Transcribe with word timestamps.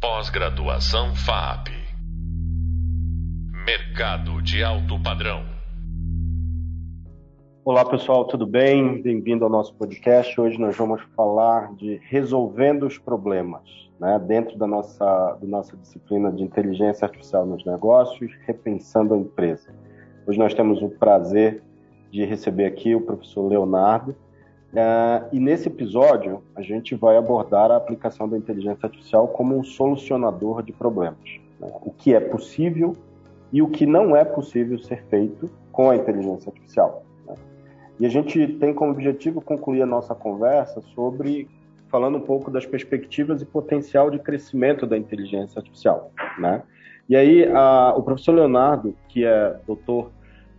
Pós-graduação 0.00 1.12
FAP. 1.16 1.70
Mercado 3.66 4.40
de 4.40 4.62
alto 4.62 5.02
padrão. 5.02 5.42
Olá 7.64 7.84
pessoal, 7.84 8.24
tudo 8.24 8.46
bem? 8.46 9.02
Bem-vindo 9.02 9.42
ao 9.42 9.50
nosso 9.50 9.74
podcast. 9.74 10.40
Hoje 10.40 10.56
nós 10.56 10.76
vamos 10.76 11.02
falar 11.16 11.74
de 11.74 12.00
resolvendo 12.04 12.86
os 12.86 12.96
problemas, 12.96 13.64
né? 13.98 14.20
Dentro 14.20 14.56
da 14.56 14.68
nossa, 14.68 15.36
da 15.40 15.46
nossa 15.48 15.76
disciplina 15.76 16.30
de 16.30 16.44
inteligência 16.44 17.04
artificial 17.04 17.44
nos 17.44 17.66
negócios, 17.66 18.30
repensando 18.46 19.14
a 19.14 19.18
empresa. 19.18 19.74
Hoje 20.28 20.38
nós 20.38 20.54
temos 20.54 20.80
o 20.80 20.90
prazer 20.90 21.60
de 22.12 22.24
receber 22.24 22.66
aqui 22.66 22.94
o 22.94 23.00
professor 23.00 23.48
Leonardo. 23.48 24.14
Uh, 24.72 25.24
e 25.32 25.40
nesse 25.40 25.68
episódio, 25.68 26.42
a 26.54 26.60
gente 26.60 26.94
vai 26.94 27.16
abordar 27.16 27.70
a 27.70 27.76
aplicação 27.76 28.28
da 28.28 28.36
inteligência 28.36 28.86
artificial 28.86 29.28
como 29.28 29.56
um 29.56 29.64
solucionador 29.64 30.62
de 30.62 30.72
problemas. 30.72 31.18
Né? 31.58 31.70
O 31.82 31.90
que 31.90 32.14
é 32.14 32.20
possível 32.20 32.94
e 33.50 33.62
o 33.62 33.68
que 33.68 33.86
não 33.86 34.14
é 34.14 34.24
possível 34.24 34.78
ser 34.78 35.02
feito 35.04 35.50
com 35.72 35.88
a 35.88 35.96
inteligência 35.96 36.50
artificial. 36.50 37.02
Né? 37.26 37.34
E 38.00 38.06
a 38.06 38.10
gente 38.10 38.46
tem 38.54 38.74
como 38.74 38.92
objetivo 38.92 39.40
concluir 39.40 39.80
a 39.82 39.86
nossa 39.86 40.14
conversa 40.14 40.82
sobre 40.94 41.48
falando 41.90 42.18
um 42.18 42.20
pouco 42.20 42.50
das 42.50 42.66
perspectivas 42.66 43.40
e 43.40 43.46
potencial 43.46 44.10
de 44.10 44.18
crescimento 44.18 44.86
da 44.86 44.98
inteligência 44.98 45.58
artificial, 45.58 46.12
né? 46.38 46.62
E 47.08 47.16
aí, 47.16 47.50
a, 47.50 47.94
o 47.96 48.02
professor 48.02 48.32
Leonardo, 48.32 48.94
que 49.08 49.24
é 49.24 49.56
doutor 49.66 50.10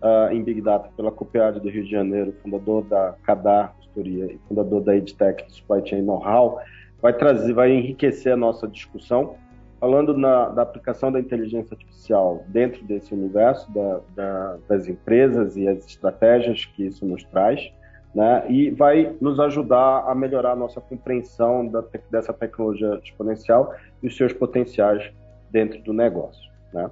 uh, 0.01 0.33
em 0.33 0.41
Big 0.41 0.61
Data 0.61 0.89
pela 0.97 1.11
COPEAD 1.11 1.59
do 1.59 1.69
Rio 1.69 1.83
de 1.83 1.91
Janeiro, 1.91 2.33
fundador 2.41 2.83
da 2.83 3.13
CADAR 3.21 3.75
Consultoria 3.89 4.25
e 4.25 4.39
fundador 4.47 4.81
da 4.81 4.95
EdTech 4.95 5.45
Supply 5.49 5.87
Chain 5.87 6.03
Know-How, 6.03 6.59
vai 7.01 7.13
trazer, 7.13 7.53
vai 7.53 7.71
enriquecer 7.71 8.33
a 8.33 8.37
nossa 8.37 8.67
discussão 8.67 9.35
falando 9.79 10.15
na, 10.17 10.49
da 10.49 10.61
aplicação 10.61 11.11
da 11.11 11.19
inteligência 11.19 11.73
artificial 11.73 12.43
dentro 12.47 12.83
desse 12.83 13.13
universo 13.13 13.71
da, 13.71 14.01
da, 14.13 14.57
das 14.67 14.87
empresas 14.87 15.55
e 15.55 15.67
as 15.67 15.85
estratégias 15.85 16.65
que 16.65 16.85
isso 16.85 17.05
nos 17.05 17.23
traz, 17.23 17.71
né? 18.13 18.43
E 18.49 18.69
vai 18.71 19.15
nos 19.21 19.39
ajudar 19.39 20.03
a 20.05 20.13
melhorar 20.13 20.51
a 20.51 20.55
nossa 20.55 20.81
compreensão 20.81 21.65
da, 21.65 21.81
dessa 22.11 22.33
tecnologia 22.33 22.99
exponencial 23.01 23.73
e 24.03 24.07
os 24.07 24.17
seus 24.17 24.33
potenciais 24.33 25.09
dentro 25.49 25.81
do 25.81 25.93
negócio, 25.93 26.51
né? 26.73 26.89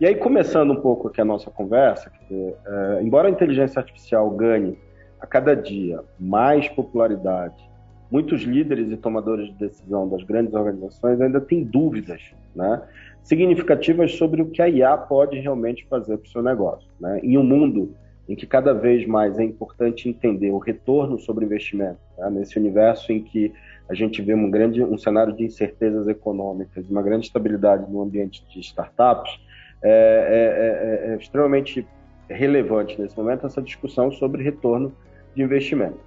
E 0.00 0.06
aí, 0.06 0.14
começando 0.14 0.70
um 0.70 0.80
pouco 0.80 1.08
aqui 1.08 1.20
a 1.20 1.24
nossa 1.24 1.50
conversa, 1.50 2.12
é, 2.30 3.02
embora 3.02 3.26
a 3.26 3.30
inteligência 3.30 3.80
artificial 3.80 4.30
ganhe 4.30 4.78
a 5.20 5.26
cada 5.26 5.54
dia 5.54 6.00
mais 6.18 6.68
popularidade, 6.68 7.68
muitos 8.10 8.42
líderes 8.42 8.90
e 8.90 8.96
tomadores 8.96 9.48
de 9.48 9.54
decisão 9.54 10.08
das 10.08 10.22
grandes 10.22 10.54
organizações 10.54 11.20
ainda 11.20 11.40
têm 11.40 11.62
dúvidas 11.64 12.22
né, 12.54 12.82
significativas 13.22 14.12
sobre 14.12 14.42
o 14.42 14.46
que 14.46 14.62
a 14.62 14.68
IA 14.68 14.96
pode 14.96 15.38
realmente 15.38 15.86
fazer 15.86 16.16
para 16.16 16.26
o 16.26 16.30
seu 16.30 16.42
negócio. 16.42 16.88
Né? 17.00 17.20
Em 17.22 17.36
um 17.36 17.44
mundo 17.44 17.94
em 18.28 18.36
que 18.36 18.46
cada 18.46 18.74
vez 18.74 19.06
mais 19.06 19.38
é 19.38 19.44
importante 19.44 20.08
entender 20.08 20.50
o 20.50 20.58
retorno 20.58 21.18
sobre 21.18 21.44
investimento, 21.44 21.98
né? 22.18 22.30
nesse 22.30 22.58
universo 22.58 23.10
em 23.12 23.22
que 23.22 23.52
a 23.88 23.94
gente 23.94 24.20
vê 24.20 24.34
um 24.34 24.50
grande 24.50 24.82
um 24.82 24.98
cenário 24.98 25.34
de 25.34 25.44
incertezas 25.44 26.06
econômicas, 26.08 26.88
uma 26.90 27.02
grande 27.02 27.26
estabilidade 27.26 27.90
no 27.90 28.02
ambiente 28.02 28.44
de 28.48 28.60
startups, 28.60 29.40
é, 29.82 29.88
é, 29.90 31.10
é, 31.10 31.12
é, 31.12 31.16
extremamente 31.16 31.86
relevante 32.28 33.00
nesse 33.00 33.16
momento 33.16 33.46
essa 33.46 33.62
discussão 33.62 34.10
sobre 34.10 34.42
retorno 34.42 34.92
de 35.38 35.42
investimento. 35.44 36.00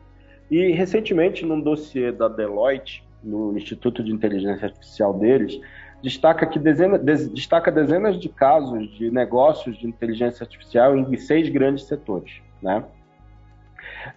E 0.49 0.71
recentemente, 0.71 1.45
num 1.45 1.61
dossiê 1.61 2.11
da 2.11 2.27
Deloitte, 2.27 3.01
no 3.23 3.57
Instituto 3.57 4.03
de 4.03 4.11
Inteligência 4.11 4.65
Artificial 4.65 5.13
deles, 5.13 5.57
destaca 6.03 6.45
que 6.45 6.59
dezena, 6.59 6.97
des, 6.97 7.29
destaca 7.29 7.71
dezenas 7.71 8.19
de 8.19 8.27
casos 8.27 8.89
de 8.97 9.09
negócios 9.09 9.77
de 9.77 9.87
inteligência 9.87 10.43
artificial 10.43 10.97
em 10.97 11.15
seis 11.15 11.47
grandes 11.47 11.85
setores, 11.85 12.41
né? 12.61 12.83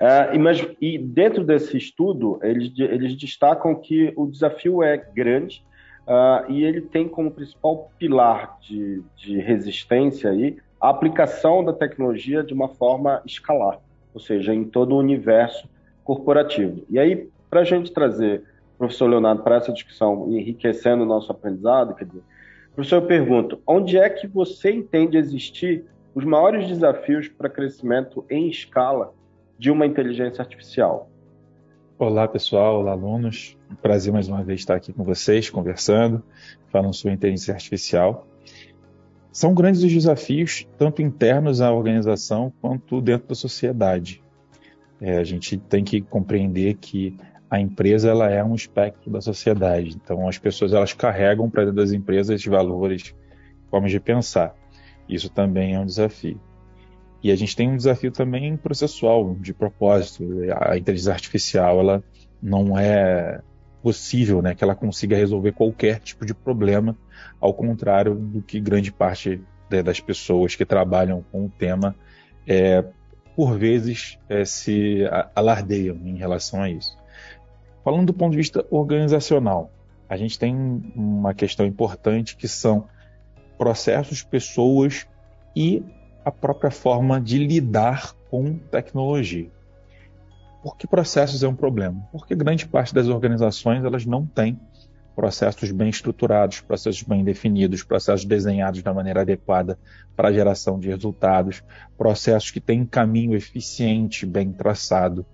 Uh, 0.00 0.34
e, 0.34 0.38
mas, 0.38 0.66
e 0.80 0.98
dentro 0.98 1.44
desse 1.44 1.76
estudo, 1.76 2.40
eles, 2.42 2.72
eles 2.78 3.14
destacam 3.16 3.74
que 3.74 4.12
o 4.16 4.26
desafio 4.26 4.82
é 4.82 4.96
grande 4.96 5.62
uh, 6.08 6.50
e 6.50 6.64
ele 6.64 6.80
tem 6.80 7.06
como 7.06 7.30
principal 7.30 7.90
pilar 7.98 8.58
de, 8.60 9.02
de 9.16 9.38
resistência 9.38 10.30
aí 10.30 10.56
a 10.80 10.88
aplicação 10.88 11.62
da 11.62 11.72
tecnologia 11.72 12.42
de 12.42 12.52
uma 12.52 12.68
forma 12.68 13.22
escalar, 13.24 13.78
ou 14.14 14.20
seja, 14.20 14.54
em 14.54 14.64
todo 14.64 14.94
o 14.94 14.98
universo 14.98 15.68
corporativo. 16.04 16.84
E 16.88 16.98
aí, 16.98 17.28
para 17.50 17.60
a 17.60 17.64
gente 17.64 17.92
trazer 17.92 18.44
o 18.76 18.78
professor 18.78 19.06
Leonardo 19.06 19.42
para 19.42 19.56
essa 19.56 19.72
discussão, 19.72 20.30
enriquecendo 20.30 21.02
o 21.02 21.06
nosso 21.06 21.32
aprendizado, 21.32 21.94
quer 21.94 22.04
dizer, 22.04 22.22
professor, 22.74 22.96
eu 22.96 23.06
pergunto, 23.06 23.60
onde 23.66 23.98
é 23.98 24.08
que 24.08 24.26
você 24.26 24.70
entende 24.70 25.16
existir 25.16 25.84
os 26.14 26.24
maiores 26.24 26.68
desafios 26.68 27.28
para 27.28 27.48
crescimento 27.48 28.24
em 28.30 28.48
escala 28.48 29.12
de 29.58 29.70
uma 29.70 29.84
inteligência 29.84 30.42
artificial? 30.42 31.10
Olá, 31.98 32.26
pessoal, 32.26 32.80
olá, 32.80 32.92
alunos. 32.92 33.56
Prazer 33.80 34.12
mais 34.12 34.28
uma 34.28 34.42
vez 34.42 34.60
estar 34.60 34.74
aqui 34.74 34.92
com 34.92 35.04
vocês, 35.04 35.48
conversando, 35.48 36.22
falando 36.70 36.92
sobre 36.92 37.14
inteligência 37.14 37.54
artificial. 37.54 38.26
São 39.34 39.52
grandes 39.52 39.82
os 39.82 39.92
desafios, 39.92 40.64
tanto 40.78 41.02
internos 41.02 41.60
à 41.60 41.72
organização 41.72 42.52
quanto 42.60 43.00
dentro 43.00 43.26
da 43.26 43.34
sociedade. 43.34 44.22
É, 45.00 45.18
a 45.18 45.24
gente 45.24 45.58
tem 45.58 45.82
que 45.82 46.00
compreender 46.00 46.74
que 46.74 47.16
a 47.50 47.58
empresa 47.58 48.08
ela 48.08 48.30
é 48.30 48.44
um 48.44 48.54
espectro 48.54 49.10
da 49.10 49.20
sociedade. 49.20 49.96
Então, 49.96 50.28
as 50.28 50.38
pessoas 50.38 50.72
elas 50.72 50.92
carregam 50.92 51.50
para 51.50 51.64
dentro 51.64 51.78
das 51.78 51.90
empresas 51.90 52.44
valores, 52.44 53.12
formas 53.68 53.90
de 53.90 53.98
pensar. 53.98 54.54
Isso 55.08 55.28
também 55.28 55.74
é 55.74 55.80
um 55.80 55.84
desafio. 55.84 56.40
E 57.20 57.32
a 57.32 57.36
gente 57.36 57.56
tem 57.56 57.68
um 57.68 57.76
desafio 57.76 58.12
também 58.12 58.56
processual, 58.56 59.34
de 59.34 59.52
propósito. 59.52 60.22
A 60.60 60.78
inteligência 60.78 61.12
artificial, 61.12 61.80
ela 61.80 62.04
não 62.40 62.78
é 62.78 63.40
possível 63.84 64.40
né, 64.40 64.54
que 64.54 64.64
ela 64.64 64.74
consiga 64.74 65.14
resolver 65.14 65.52
qualquer 65.52 66.00
tipo 66.00 66.24
de 66.24 66.32
problema, 66.32 66.96
ao 67.38 67.52
contrário 67.52 68.14
do 68.14 68.40
que 68.40 68.58
grande 68.58 68.90
parte 68.90 69.42
das 69.68 70.00
pessoas 70.00 70.56
que 70.56 70.64
trabalham 70.64 71.22
com 71.30 71.44
o 71.44 71.50
tema, 71.50 71.94
é, 72.46 72.82
por 73.36 73.58
vezes, 73.58 74.18
é, 74.26 74.42
se 74.46 75.02
alardeiam 75.34 75.96
em 76.02 76.16
relação 76.16 76.62
a 76.62 76.70
isso. 76.70 76.96
Falando 77.84 78.06
do 78.06 78.14
ponto 78.14 78.30
de 78.30 78.38
vista 78.38 78.64
organizacional, 78.70 79.70
a 80.08 80.16
gente 80.16 80.38
tem 80.38 80.54
uma 80.96 81.34
questão 81.34 81.66
importante 81.66 82.36
que 82.36 82.48
são 82.48 82.86
processos, 83.58 84.22
pessoas 84.22 85.06
e 85.54 85.82
a 86.24 86.30
própria 86.30 86.70
forma 86.70 87.20
de 87.20 87.36
lidar 87.36 88.14
com 88.30 88.56
tecnologia. 88.56 89.50
Por 90.64 90.78
que 90.78 90.86
processos 90.86 91.42
é 91.42 91.46
um 91.46 91.54
problema? 91.54 92.08
Porque 92.10 92.34
grande 92.34 92.66
parte 92.66 92.94
das 92.94 93.06
organizações 93.06 93.84
elas 93.84 94.06
não 94.06 94.24
têm 94.24 94.58
processos 95.14 95.70
bem 95.70 95.90
estruturados, 95.90 96.62
processos 96.62 97.02
bem 97.02 97.22
definidos, 97.22 97.82
processos 97.82 98.24
desenhados 98.24 98.82
da 98.82 98.94
maneira 98.94 99.20
adequada 99.20 99.78
para 100.16 100.30
a 100.30 100.32
geração 100.32 100.80
de 100.80 100.88
resultados, 100.88 101.62
processos 101.98 102.50
que 102.50 102.62
têm 102.62 102.80
um 102.80 102.86
caminho 102.86 103.36
eficiente, 103.36 104.24
bem 104.24 104.52
traçado. 104.52 105.26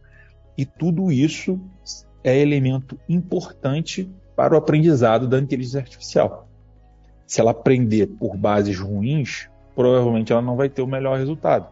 E 0.58 0.66
tudo 0.66 1.12
isso 1.12 1.60
é 2.24 2.36
elemento 2.36 2.98
importante 3.08 4.10
para 4.34 4.54
o 4.54 4.58
aprendizado 4.58 5.28
da 5.28 5.38
inteligência 5.38 5.78
artificial. 5.78 6.48
Se 7.24 7.40
ela 7.40 7.52
aprender 7.52 8.08
por 8.08 8.36
bases 8.36 8.76
ruins, 8.80 9.48
provavelmente 9.76 10.32
ela 10.32 10.42
não 10.42 10.56
vai 10.56 10.69
ter 10.69 10.82
o 10.82 10.88
melhor 10.88 11.16
resultado. 11.19 11.69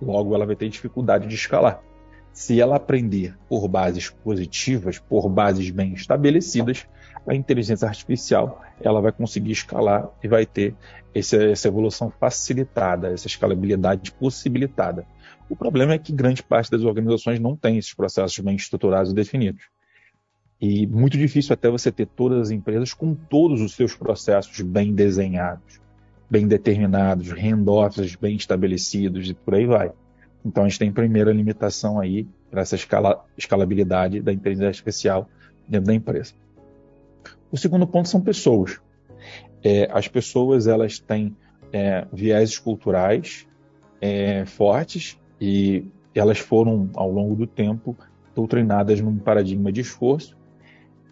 Logo, 0.00 0.32
ela 0.32 0.46
vai 0.46 0.54
ter 0.54 0.68
dificuldade 0.68 1.26
de 1.26 1.34
escalar. 1.34 1.89
Se 2.32 2.60
ela 2.60 2.76
aprender 2.76 3.36
por 3.48 3.66
bases 3.68 4.08
positivas, 4.08 4.98
por 4.98 5.28
bases 5.28 5.70
bem 5.70 5.92
estabelecidas, 5.92 6.86
a 7.26 7.34
inteligência 7.34 7.86
artificial 7.86 8.62
ela 8.80 9.00
vai 9.00 9.12
conseguir 9.12 9.52
escalar 9.52 10.08
e 10.22 10.28
vai 10.28 10.46
ter 10.46 10.74
essa, 11.14 11.36
essa 11.36 11.68
evolução 11.68 12.10
facilitada, 12.10 13.12
essa 13.12 13.26
escalabilidade 13.26 14.12
possibilitada. 14.12 15.06
O 15.48 15.56
problema 15.56 15.92
é 15.94 15.98
que 15.98 16.12
grande 16.12 16.42
parte 16.42 16.70
das 16.70 16.82
organizações 16.82 17.40
não 17.40 17.56
tem 17.56 17.76
esses 17.76 17.92
processos 17.92 18.38
bem 18.38 18.56
estruturados 18.56 19.12
e 19.12 19.14
definidos. 19.14 19.64
E 20.60 20.86
muito 20.86 21.18
difícil 21.18 21.52
até 21.52 21.68
você 21.68 21.90
ter 21.90 22.06
todas 22.06 22.40
as 22.42 22.50
empresas 22.50 22.94
com 22.94 23.14
todos 23.14 23.60
os 23.60 23.74
seus 23.74 23.94
processos 23.94 24.60
bem 24.60 24.94
desenhados 24.94 25.80
bem 26.30 26.46
determinados, 26.46 27.32
handoffs 27.32 28.14
bem 28.14 28.36
estabelecidos 28.36 29.28
e 29.28 29.34
por 29.34 29.56
aí 29.56 29.66
vai. 29.66 29.90
Então 30.44 30.64
a 30.64 30.68
gente 30.68 30.78
tem 30.78 30.92
primeira 30.92 31.32
limitação 31.32 32.00
aí 32.00 32.26
para 32.50 32.62
essa 32.62 32.74
escala, 32.74 33.24
escalabilidade 33.36 34.20
da 34.20 34.32
inteligência 34.32 34.68
artificial 34.68 35.28
dentro 35.68 35.86
da 35.86 35.94
empresa. 35.94 36.34
O 37.50 37.56
segundo 37.56 37.86
ponto 37.86 38.08
são 38.08 38.20
pessoas. 38.20 38.80
É, 39.62 39.88
as 39.92 40.08
pessoas 40.08 40.66
elas 40.66 40.98
têm 40.98 41.36
é, 41.72 42.06
culturais 42.62 43.46
é, 44.00 44.44
fortes 44.46 45.18
e 45.40 45.84
elas 46.14 46.38
foram 46.38 46.88
ao 46.94 47.10
longo 47.10 47.36
do 47.36 47.46
tempo 47.46 47.96
doutrinadas 48.34 49.00
num 49.00 49.16
paradigma 49.18 49.70
de 49.70 49.82
esforço 49.82 50.36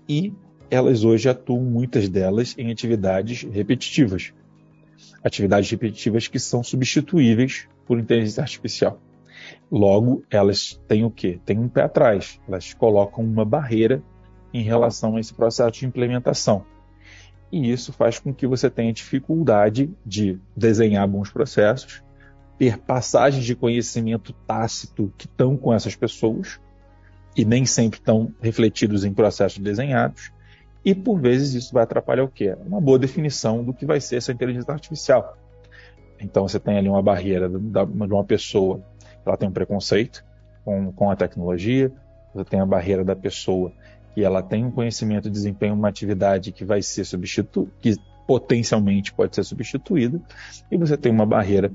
e 0.08 0.32
elas 0.70 1.04
hoje 1.04 1.28
atuam, 1.28 1.62
muitas 1.62 2.08
delas, 2.08 2.54
em 2.58 2.70
atividades 2.70 3.42
repetitivas. 3.42 4.32
Atividades 5.22 5.70
repetitivas 5.70 6.28
que 6.28 6.38
são 6.38 6.62
substituíveis 6.62 7.66
por 7.86 7.98
inteligência 7.98 8.42
artificial. 8.42 9.00
Logo, 9.70 10.24
elas 10.30 10.80
têm 10.86 11.04
o 11.04 11.10
quê? 11.10 11.40
Têm 11.44 11.58
um 11.58 11.68
pé 11.68 11.82
atrás. 11.82 12.40
Elas 12.48 12.72
colocam 12.74 13.24
uma 13.24 13.44
barreira 13.44 14.02
em 14.52 14.62
relação 14.62 15.16
a 15.16 15.20
esse 15.20 15.34
processo 15.34 15.72
de 15.72 15.86
implementação. 15.86 16.64
E 17.50 17.70
isso 17.70 17.92
faz 17.92 18.18
com 18.18 18.32
que 18.32 18.46
você 18.46 18.68
tenha 18.68 18.92
dificuldade 18.92 19.90
de 20.04 20.38
desenhar 20.56 21.06
bons 21.08 21.30
processos, 21.30 22.02
ter 22.58 22.78
passagens 22.78 23.44
de 23.44 23.54
conhecimento 23.54 24.32
tácito 24.46 25.12
que 25.16 25.26
estão 25.26 25.56
com 25.56 25.72
essas 25.72 25.94
pessoas 25.94 26.60
e 27.36 27.44
nem 27.44 27.64
sempre 27.64 27.98
estão 27.98 28.34
refletidos 28.40 29.04
em 29.04 29.14
processos 29.14 29.58
desenhados. 29.58 30.32
E 30.84 30.94
por 30.94 31.20
vezes 31.20 31.54
isso 31.54 31.72
vai 31.72 31.84
atrapalhar 31.84 32.24
o 32.24 32.28
quê? 32.28 32.56
Uma 32.66 32.80
boa 32.80 32.98
definição 32.98 33.64
do 33.64 33.72
que 33.72 33.86
vai 33.86 34.00
ser 34.00 34.16
essa 34.16 34.32
inteligência 34.32 34.72
artificial. 34.72 35.36
Então 36.20 36.48
você 36.48 36.58
tem 36.58 36.76
ali 36.76 36.88
uma 36.88 37.02
barreira 37.02 37.48
de 37.48 37.56
uma 37.56 38.24
pessoa, 38.24 38.82
ela 39.24 39.36
tem 39.36 39.48
um 39.48 39.52
preconceito 39.52 40.24
com, 40.64 40.92
com 40.92 41.10
a 41.10 41.16
tecnologia, 41.16 41.92
você 42.34 42.44
tem 42.44 42.60
a 42.60 42.66
barreira 42.66 43.04
da 43.04 43.16
pessoa 43.16 43.72
que 44.14 44.24
ela 44.24 44.42
tem 44.42 44.64
um 44.64 44.70
conhecimento 44.70 45.30
desempenha 45.30 45.72
uma 45.72 45.88
atividade 45.88 46.52
que 46.52 46.64
vai 46.64 46.82
ser 46.82 47.04
substituída, 47.04 47.70
que 47.80 47.96
potencialmente 48.26 49.12
pode 49.12 49.34
ser 49.34 49.44
substituída, 49.44 50.20
e 50.70 50.76
você 50.76 50.96
tem 50.96 51.10
uma 51.10 51.24
barreira 51.24 51.72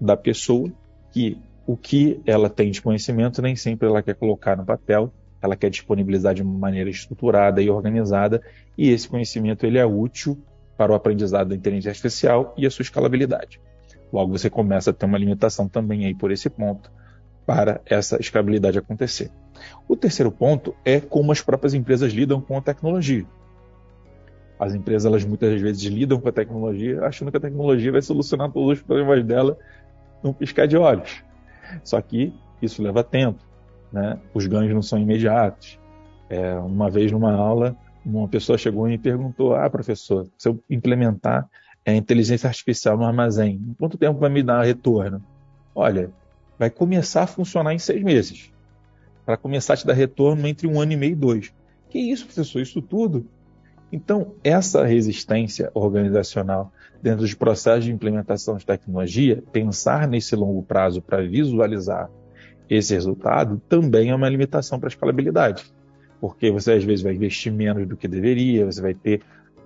da 0.00 0.16
pessoa 0.16 0.70
que 1.12 1.38
o 1.66 1.76
que 1.76 2.20
ela 2.26 2.50
tem 2.50 2.70
de 2.70 2.82
conhecimento 2.82 3.40
nem 3.40 3.56
sempre 3.56 3.88
ela 3.88 4.02
quer 4.02 4.14
colocar 4.14 4.56
no 4.56 4.64
papel, 4.64 5.12
ela 5.40 5.54
quer 5.54 5.70
disponibilizar 5.70 6.34
de 6.34 6.42
uma 6.42 6.58
maneira 6.58 6.90
estruturada 6.90 7.62
e 7.62 7.70
organizada, 7.70 8.42
e 8.76 8.90
esse 8.90 9.08
conhecimento 9.08 9.64
ele 9.64 9.78
é 9.78 9.86
útil 9.86 10.38
para 10.76 10.90
o 10.90 10.94
aprendizado 10.94 11.50
da 11.50 11.54
inteligência 11.54 11.90
artificial 11.90 12.54
e 12.56 12.66
a 12.66 12.70
sua 12.70 12.82
escalabilidade. 12.82 13.60
Logo, 14.12 14.36
você 14.36 14.48
começa 14.48 14.90
a 14.90 14.92
ter 14.92 15.06
uma 15.06 15.18
limitação 15.18 15.68
também 15.68 16.06
aí 16.06 16.14
por 16.14 16.30
esse 16.30 16.48
ponto 16.48 16.90
para 17.46 17.80
essa 17.84 18.18
escalabilidade 18.20 18.78
acontecer. 18.78 19.30
O 19.88 19.96
terceiro 19.96 20.30
ponto 20.30 20.74
é 20.84 21.00
como 21.00 21.32
as 21.32 21.40
próprias 21.40 21.74
empresas 21.74 22.12
lidam 22.12 22.40
com 22.40 22.56
a 22.56 22.60
tecnologia. 22.60 23.26
As 24.58 24.74
empresas, 24.74 25.04
elas 25.04 25.24
muitas 25.24 25.60
vezes 25.60 25.82
lidam 25.82 26.20
com 26.20 26.28
a 26.28 26.32
tecnologia 26.32 27.04
achando 27.04 27.30
que 27.30 27.36
a 27.36 27.40
tecnologia 27.40 27.92
vai 27.92 28.02
solucionar 28.02 28.50
todos 28.50 28.78
os 28.78 28.82
problemas 28.84 29.24
dela 29.24 29.58
num 30.22 30.32
piscar 30.32 30.66
de 30.66 30.76
olhos. 30.76 31.22
Só 31.82 32.00
que 32.00 32.32
isso 32.62 32.82
leva 32.82 33.02
tempo, 33.02 33.40
né? 33.92 34.18
Os 34.32 34.46
ganhos 34.46 34.72
não 34.72 34.82
são 34.82 34.98
imediatos. 34.98 35.78
É, 36.30 36.54
uma 36.54 36.88
vez 36.88 37.12
numa 37.12 37.32
aula, 37.32 37.76
uma 38.04 38.28
pessoa 38.28 38.56
chegou 38.56 38.86
e 38.86 38.92
me 38.92 38.98
perguntou: 38.98 39.54
Ah, 39.54 39.68
professor, 39.68 40.26
se 40.38 40.48
eu 40.48 40.62
implementar 40.70 41.48
a 41.86 41.94
inteligência 41.94 42.48
artificial 42.48 42.96
no 42.96 43.04
armazém, 43.04 43.60
quanto 43.78 43.98
tempo 43.98 44.18
vai 44.18 44.30
me 44.30 44.42
dar 44.42 44.62
retorno? 44.64 45.22
Olha, 45.74 46.10
vai 46.58 46.70
começar 46.70 47.22
a 47.22 47.26
funcionar 47.26 47.74
em 47.74 47.78
seis 47.78 48.02
meses. 48.02 48.50
Para 49.26 49.36
começar 49.36 49.74
a 49.74 49.76
te 49.76 49.86
dar 49.86 49.94
retorno 49.94 50.46
entre 50.46 50.66
um 50.66 50.80
ano 50.80 50.92
e 50.92 50.96
meio 50.96 51.12
e 51.12 51.16
dois. 51.16 51.52
Que 51.90 51.98
isso, 51.98 52.26
professor? 52.26 52.60
Isso 52.60 52.80
tudo? 52.80 53.26
Então, 53.92 54.34
essa 54.42 54.84
resistência 54.84 55.70
organizacional 55.74 56.72
dentro 57.02 57.20
dos 57.20 57.34
processos 57.34 57.84
de 57.84 57.92
implementação 57.92 58.56
de 58.56 58.66
tecnologia, 58.66 59.42
pensar 59.52 60.08
nesse 60.08 60.34
longo 60.34 60.62
prazo 60.62 61.00
para 61.00 61.22
visualizar 61.22 62.10
esse 62.68 62.94
resultado 62.94 63.60
também 63.68 64.10
é 64.10 64.14
uma 64.14 64.28
limitação 64.28 64.80
para 64.80 64.88
a 64.88 64.90
escalabilidade. 64.92 65.64
Porque 66.20 66.50
você 66.50 66.72
às 66.72 66.84
vezes 66.84 67.02
vai 67.02 67.14
investir 67.14 67.52
menos 67.52 67.86
do 67.86 67.96
que 67.96 68.08
deveria, 68.08 68.64
você 68.64 68.80
vai 68.80 68.94
ter 68.94 69.20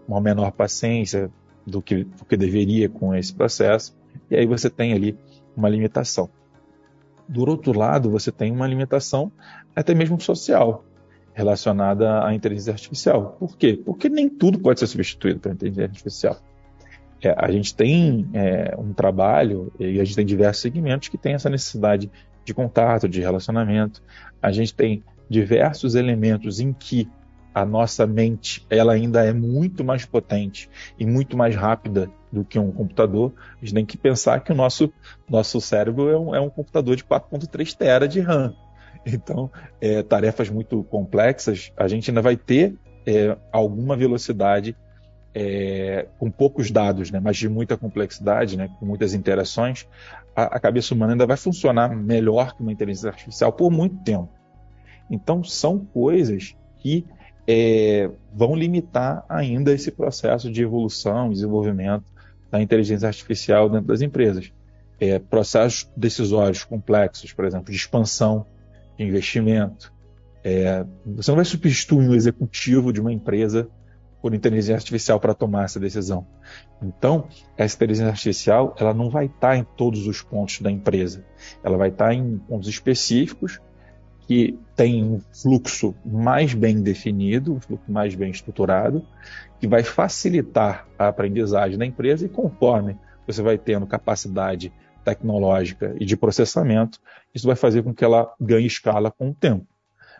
uma 0.07 0.21
menor 0.21 0.51
paciência 0.53 1.31
do 1.69 1.83
que, 1.83 2.05
do 2.05 2.25
que 2.25 2.37
deveria 2.37 2.89
com 2.89 3.15
esse 3.15 3.33
processo, 3.33 3.97
e 4.31 4.37
aí 4.37 4.47
você 4.47 4.71
tem 4.71 4.93
ali 4.93 5.17
uma 5.57 5.69
limitação. 5.69 6.29
Do 7.29 7.49
outro 7.49 7.77
lado, 7.77 8.11
você 8.11 8.33
tem 8.33 8.51
uma 8.51 8.67
limitação 8.67 9.31
até 9.77 9.95
mesmo 9.95 10.21
social 10.21 10.85
relacionada 11.35 12.25
à 12.25 12.35
inteligência 12.35 12.73
artificial. 12.73 13.37
Por 13.39 13.57
quê? 13.57 13.81
Porque 13.85 14.09
nem 14.09 14.29
tudo 14.29 14.59
pode 14.59 14.81
ser 14.81 14.87
substituído 14.87 15.39
pela 15.39 15.55
inteligência 15.55 15.85
artificial. 15.85 16.37
É, 17.23 17.35
a 17.37 17.51
gente 17.51 17.75
tem 17.75 18.29
é, 18.33 18.75
um 18.79 18.93
trabalho 18.93 19.73
e 19.79 20.01
a 20.01 20.05
gente 20.05 20.17
tem 20.17 20.27
diversos 20.27 20.63
segmentos 20.63 21.09
que 21.09 21.19
tem 21.19 21.35
essa 21.35 21.51
necessidade 21.51 22.11
de 22.45 22.55
contato, 22.55 23.09
de 23.09 23.21
relacionamento. 23.21 24.03
A 24.41 24.51
gente 24.51 24.75
tem 24.75 25.05
diversos 25.29 25.95
elementos 25.95 26.61
em 26.61 26.73
que 26.73 27.09
a 27.55 27.65
nossa 27.65 28.07
mente 28.07 28.65
ela 28.71 28.93
ainda 28.93 29.25
é 29.25 29.33
muito 29.33 29.85
mais 29.85 30.05
potente 30.05 30.69
e 30.99 31.07
muito 31.07 31.37
mais 31.37 31.55
rápida 31.55 32.11
do 32.33 32.45
que 32.45 32.59
um 32.59 32.71
computador. 32.71 33.33
A 33.57 33.65
gente 33.65 33.75
tem 33.75 33.87
que 33.87 33.97
pensar 33.97 34.41
que 34.41 34.53
o 34.53 34.55
nosso, 34.55 34.93
nosso 35.29 35.61
cérebro 35.61 36.09
é 36.09 36.19
um, 36.19 36.35
é 36.35 36.41
um 36.41 36.51
computador 36.51 36.97
de 36.97 37.05
4.3 37.05 37.77
tera 37.77 38.07
de 38.07 38.21
RAM. 38.21 38.55
Então, 39.07 39.51
é, 39.81 40.03
tarefas 40.03 40.51
muito 40.51 40.83
complexas, 40.85 41.73
a 41.77 41.89
gente 41.89 42.11
ainda 42.11 42.21
vai 42.21 42.37
ter 42.37 42.77
é, 43.07 43.37
alguma 43.51 43.97
velocidade 43.97 44.77
é, 45.35 46.07
com 46.19 46.31
poucos 46.31 46.71
dados, 46.71 47.11
né, 47.11 47.21
mas 47.21 47.37
de 47.37 47.49
muita 47.49 47.77
complexidade, 47.77 48.57
né, 48.57 48.69
com 48.79 48.85
muitas 48.85 49.15
interações, 49.15 49.87
a, 50.35 50.57
a, 50.57 50.61
cabeça 50.61 50.95
humana 50.95 51.13
ainda 51.13 51.27
vai 51.27 51.37
funcionar 51.37 51.95
melhor 51.95 52.55
que 52.55 52.63
uma 52.63 52.73
inteligência 52.73 53.09
artificial 53.09 53.53
por 53.53 53.71
muito 53.71 53.97
tempo. 54.03 54.29
Então, 55.11 55.43
são 55.45 55.79
coisas 55.79 56.57
que 56.79 57.07
é, 57.51 58.11
vão 58.31 58.55
limitar 58.55 59.25
ainda 59.27 59.73
esse 59.73 59.91
processo 59.91 60.53
de 60.53 60.63
evolução, 60.63 61.31
desenvolvimento 61.31 62.05
da 62.51 62.61
inteligência 62.61 63.09
artificial 63.09 63.71
dentro 63.71 63.87
das 63.87 64.03
empresas. 64.03 64.53
É, 65.01 65.19
processos 65.19 65.91
decisórios 65.97 66.63
complexos, 66.63 67.33
por 67.33 67.47
exemplo, 67.47 67.71
de 67.71 67.77
expansão 67.77 68.45
de 68.99 69.05
investimento. 69.05 69.95
É, 70.45 70.85
você 71.07 71.31
não 71.31 71.37
vai 71.37 71.45
substituir 71.47 72.07
um 72.07 72.15
executivo 72.15 72.93
de 72.93 73.01
uma 73.01 73.13
empresa 73.13 73.67
por 74.21 74.35
inteligência 74.35 74.75
artificial 74.75 75.19
para 75.19 75.33
tomar 75.33 75.65
essa 75.65 75.81
decisão. 75.81 76.27
Então, 76.83 77.29
essa 77.57 77.77
inteligência 77.77 78.11
artificial 78.11 78.75
ela 78.79 78.93
não 78.93 79.09
vai 79.09 79.27
estar 79.27 79.57
em 79.57 79.65
todos 79.65 80.07
os 80.07 80.21
pontos 80.21 80.61
da 80.61 80.71
empresa. 80.71 81.25
Ela 81.63 81.79
vai 81.79 81.89
estar 81.89 82.13
em 82.13 82.37
pontos 82.39 82.69
específicos 82.69 83.59
que 84.29 84.59
tem 84.77 85.03
um 85.03 85.21
fluxo 85.33 85.95
mais 86.05 86.53
bem 86.53 86.83
definido, 86.83 87.55
um 87.55 87.61
fluxo 87.61 87.91
mais 87.91 88.15
bem 88.15 88.31
estruturado, 88.31 89.03
que 89.59 89.67
vai 89.67 89.83
facilitar 89.83 90.87
a 90.99 91.09
aprendizagem 91.09 91.79
da 91.79 91.87
empresa 91.87 92.27
e 92.27 92.29
conforme 92.29 92.95
você 93.27 93.41
vai 93.41 93.57
tendo 93.57 93.87
capacidade 93.87 94.71
tecnológica 95.03 95.97
e 95.99 96.05
de 96.05 96.15
processamento, 96.15 97.01
isso 97.35 97.47
vai 97.47 97.57
fazer 97.57 97.83
com 97.83 97.95
que 97.95 98.05
ela 98.05 98.31
ganhe 98.39 98.67
escala 98.67 99.11
com 99.11 99.31
o 99.31 99.35
tempo. 99.35 99.67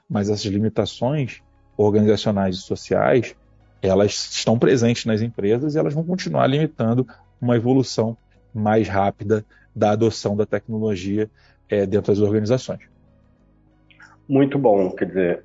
Mas 0.09 0.31
essas 0.31 0.47
limitações 0.47 1.43
organizacionais 1.77 2.57
e 2.57 2.61
sociais, 2.61 3.37
elas 3.83 4.31
estão 4.33 4.59
presentes 4.59 5.05
nas 5.05 5.21
empresas 5.21 5.75
e 5.75 5.79
elas 5.79 5.93
vão 5.93 6.03
continuar 6.03 6.47
limitando 6.47 7.07
uma 7.39 7.57
evolução 7.57 8.17
mais 8.55 8.89
rápida 8.89 9.45
da 9.77 9.91
adoção 9.91 10.35
da 10.35 10.47
tecnologia 10.47 11.31
é, 11.69 11.85
dentro 11.85 12.11
das 12.11 12.23
organizações. 12.23 12.88
Muito 14.29 14.59
bom, 14.59 14.91
quer 14.91 15.07
dizer, 15.07 15.45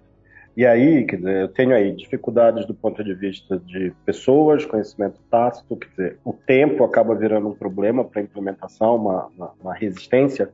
e 0.56 0.66
aí, 0.66 1.04
quer 1.06 1.16
dizer, 1.16 1.42
eu 1.42 1.48
tenho 1.48 1.74
aí 1.74 1.92
dificuldades 1.92 2.66
do 2.68 2.76
ponto 2.76 3.04
de 3.04 3.14
vista 3.16 3.58
de 3.58 3.92
pessoas, 4.06 4.64
conhecimento 4.66 5.20
tácito, 5.32 5.76
quer 5.76 5.90
dizer, 5.90 6.20
o 6.24 6.32
tempo 6.32 6.84
acaba 6.84 7.16
virando 7.16 7.48
um 7.48 7.56
problema 7.56 8.04
para 8.04 8.22
a 8.22 8.24
implementação, 8.24 8.98
uma, 8.98 9.28
uma, 9.36 9.52
uma, 9.60 9.74
resistência. 9.74 10.50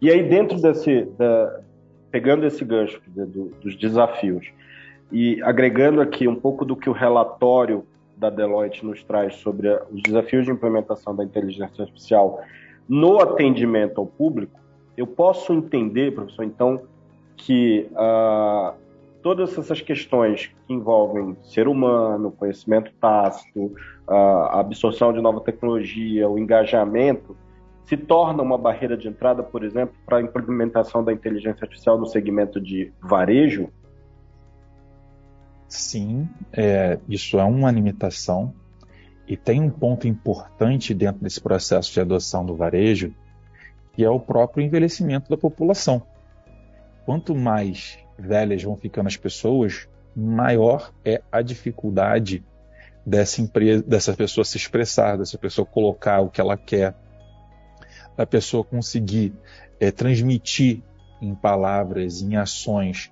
E 0.00 0.10
aí, 0.10 0.28
dentro 0.28 0.60
desse, 0.60 1.04
da, 1.16 1.60
pegando 2.10 2.46
esse 2.46 2.62
gancho 2.64 3.00
dizer, 3.06 3.26
do, 3.26 3.46
dos 3.62 3.76
desafios 3.76 4.52
e 5.10 5.42
agregando 5.42 6.02
aqui 6.02 6.28
um 6.28 6.36
pouco 6.36 6.64
do 6.64 6.76
que 6.76 6.90
o 6.90 6.92
relatório 6.92 7.86
da 8.16 8.28
Deloitte 8.28 8.84
nos 8.84 9.02
traz 9.02 9.36
sobre 9.36 9.68
a, 9.68 9.82
os 9.90 10.02
desafios 10.02 10.44
de 10.44 10.50
implementação 10.50 11.16
da 11.16 11.24
inteligência 11.24 11.82
artificial 11.82 12.42
no 12.86 13.20
atendimento 13.20 14.00
ao 14.00 14.06
público, 14.06 14.60
eu 14.96 15.06
posso 15.06 15.54
entender, 15.54 16.12
professor, 16.12 16.44
então, 16.44 16.82
que 17.40 17.88
uh, 17.92 18.74
todas 19.22 19.56
essas 19.56 19.80
questões 19.80 20.50
que 20.66 20.72
envolvem 20.72 21.36
ser 21.42 21.68
humano, 21.68 22.30
conhecimento 22.30 22.92
tácito, 23.00 23.74
a 24.06 24.60
absorção 24.60 25.12
de 25.12 25.20
nova 25.20 25.40
tecnologia, 25.40 26.28
o 26.28 26.38
engajamento, 26.38 27.36
se 27.84 27.96
torna 27.96 28.42
uma 28.42 28.58
barreira 28.58 28.96
de 28.96 29.08
entrada, 29.08 29.42
por 29.42 29.64
exemplo, 29.64 29.94
para 30.06 30.18
a 30.18 30.22
implementação 30.22 31.02
da 31.02 31.12
inteligência 31.12 31.64
artificial 31.64 31.98
no 31.98 32.06
segmento 32.06 32.60
de 32.60 32.92
varejo? 33.00 33.68
Sim, 35.66 36.28
é, 36.52 36.98
isso 37.08 37.38
é 37.38 37.44
uma 37.44 37.70
limitação. 37.70 38.52
E 39.26 39.36
tem 39.36 39.60
um 39.60 39.70
ponto 39.70 40.08
importante 40.08 40.92
dentro 40.92 41.22
desse 41.22 41.40
processo 41.40 41.92
de 41.92 42.00
adoção 42.00 42.44
do 42.44 42.54
varejo, 42.54 43.14
que 43.92 44.04
é 44.04 44.10
o 44.10 44.18
próprio 44.18 44.64
envelhecimento 44.64 45.30
da 45.30 45.36
população. 45.36 46.02
Quanto 47.10 47.34
mais 47.34 47.98
velhas 48.16 48.62
vão 48.62 48.76
ficando 48.76 49.08
as 49.08 49.16
pessoas, 49.16 49.88
maior 50.14 50.92
é 51.04 51.20
a 51.32 51.42
dificuldade 51.42 52.44
dessa 53.04 53.42
empresa, 53.42 53.82
dessa 53.82 54.14
pessoa 54.14 54.44
se 54.44 54.56
expressar, 54.56 55.18
dessa 55.18 55.36
pessoa 55.36 55.66
colocar 55.66 56.20
o 56.20 56.30
que 56.30 56.40
ela 56.40 56.56
quer, 56.56 56.94
da 58.16 58.24
pessoa 58.24 58.62
conseguir 58.62 59.34
é, 59.80 59.90
transmitir 59.90 60.84
em 61.20 61.34
palavras, 61.34 62.22
em 62.22 62.36
ações, 62.36 63.10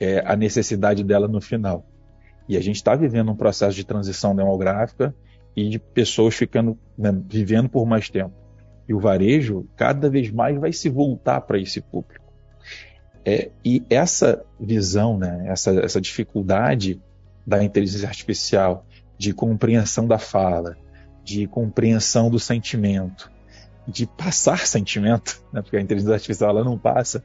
é, 0.00 0.24
a 0.26 0.34
necessidade 0.34 1.04
dela 1.04 1.28
no 1.28 1.40
final. 1.40 1.86
E 2.48 2.56
a 2.56 2.60
gente 2.60 2.74
está 2.74 2.96
vivendo 2.96 3.30
um 3.30 3.36
processo 3.36 3.76
de 3.76 3.84
transição 3.84 4.34
demográfica 4.34 5.14
e 5.54 5.68
de 5.68 5.78
pessoas 5.78 6.34
ficando 6.34 6.76
né, 6.98 7.16
vivendo 7.28 7.68
por 7.68 7.86
mais 7.86 8.10
tempo. 8.10 8.34
E 8.88 8.92
o 8.92 8.98
varejo 8.98 9.68
cada 9.76 10.10
vez 10.10 10.32
mais 10.32 10.58
vai 10.58 10.72
se 10.72 10.88
voltar 10.88 11.42
para 11.42 11.60
esse 11.60 11.80
público. 11.80 12.25
É, 13.26 13.50
e 13.64 13.82
essa 13.90 14.44
visão, 14.58 15.18
né, 15.18 15.46
essa, 15.48 15.72
essa 15.80 16.00
dificuldade 16.00 17.02
da 17.44 17.62
inteligência 17.62 18.06
artificial 18.06 18.86
de 19.18 19.34
compreensão 19.34 20.06
da 20.06 20.16
fala, 20.16 20.76
de 21.24 21.48
compreensão 21.48 22.30
do 22.30 22.38
sentimento, 22.38 23.28
de 23.84 24.06
passar 24.06 24.64
sentimento, 24.64 25.42
né, 25.52 25.60
porque 25.60 25.76
a 25.76 25.80
inteligência 25.80 26.14
artificial 26.14 26.50
ela 26.50 26.64
não 26.64 26.78
passa 26.78 27.24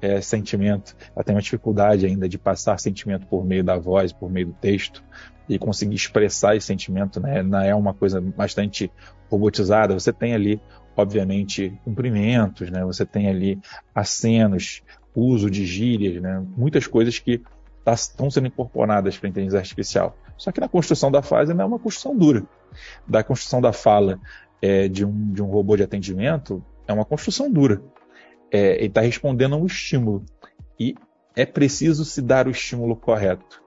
é, 0.00 0.20
sentimento, 0.20 0.96
ela 1.14 1.24
tem 1.24 1.34
uma 1.34 1.42
dificuldade 1.42 2.06
ainda 2.06 2.28
de 2.28 2.38
passar 2.38 2.78
sentimento 2.78 3.26
por 3.26 3.44
meio 3.44 3.64
da 3.64 3.76
voz, 3.76 4.12
por 4.12 4.30
meio 4.30 4.46
do 4.46 4.52
texto 4.52 5.02
e 5.48 5.58
conseguir 5.58 5.96
expressar 5.96 6.54
esse 6.54 6.66
sentimento, 6.66 7.20
né? 7.20 7.44
É 7.68 7.74
uma 7.74 7.92
coisa 7.92 8.20
bastante 8.20 8.90
robotizada. 9.28 9.94
Você 9.94 10.12
tem 10.12 10.34
ali, 10.34 10.60
obviamente, 10.96 11.72
cumprimentos, 11.84 12.70
né? 12.70 12.84
Você 12.84 13.04
tem 13.04 13.28
ali 13.28 13.60
acenos, 13.94 14.82
uso 15.14 15.50
de 15.50 15.64
gírias, 15.66 16.20
né? 16.22 16.44
Muitas 16.56 16.86
coisas 16.86 17.18
que 17.18 17.42
tá, 17.84 17.92
estão 17.92 18.30
sendo 18.30 18.46
incorporadas 18.46 19.16
para 19.18 19.28
a 19.28 19.30
inteligência 19.30 19.58
artificial. 19.58 20.16
Só 20.36 20.50
que 20.50 20.60
na 20.60 20.68
construção 20.68 21.10
da 21.10 21.22
fase 21.22 21.52
não 21.54 21.62
é 21.62 21.66
uma 21.66 21.78
construção 21.78 22.16
dura. 22.16 22.44
Da 23.06 23.22
construção 23.22 23.60
da 23.60 23.72
fala 23.72 24.18
é, 24.60 24.88
de, 24.88 25.04
um, 25.04 25.32
de 25.32 25.42
um 25.42 25.46
robô 25.46 25.76
de 25.76 25.82
atendimento 25.82 26.64
é 26.86 26.92
uma 26.92 27.04
construção 27.04 27.50
dura. 27.50 27.82
É, 28.50 28.76
ele 28.76 28.86
está 28.86 29.00
respondendo 29.00 29.54
a 29.54 29.58
um 29.58 29.66
estímulo. 29.66 30.24
E 30.78 30.94
é 31.34 31.46
preciso 31.46 32.04
se 32.04 32.20
dar 32.20 32.46
o 32.46 32.50
estímulo 32.50 32.96
correto. 32.96 33.62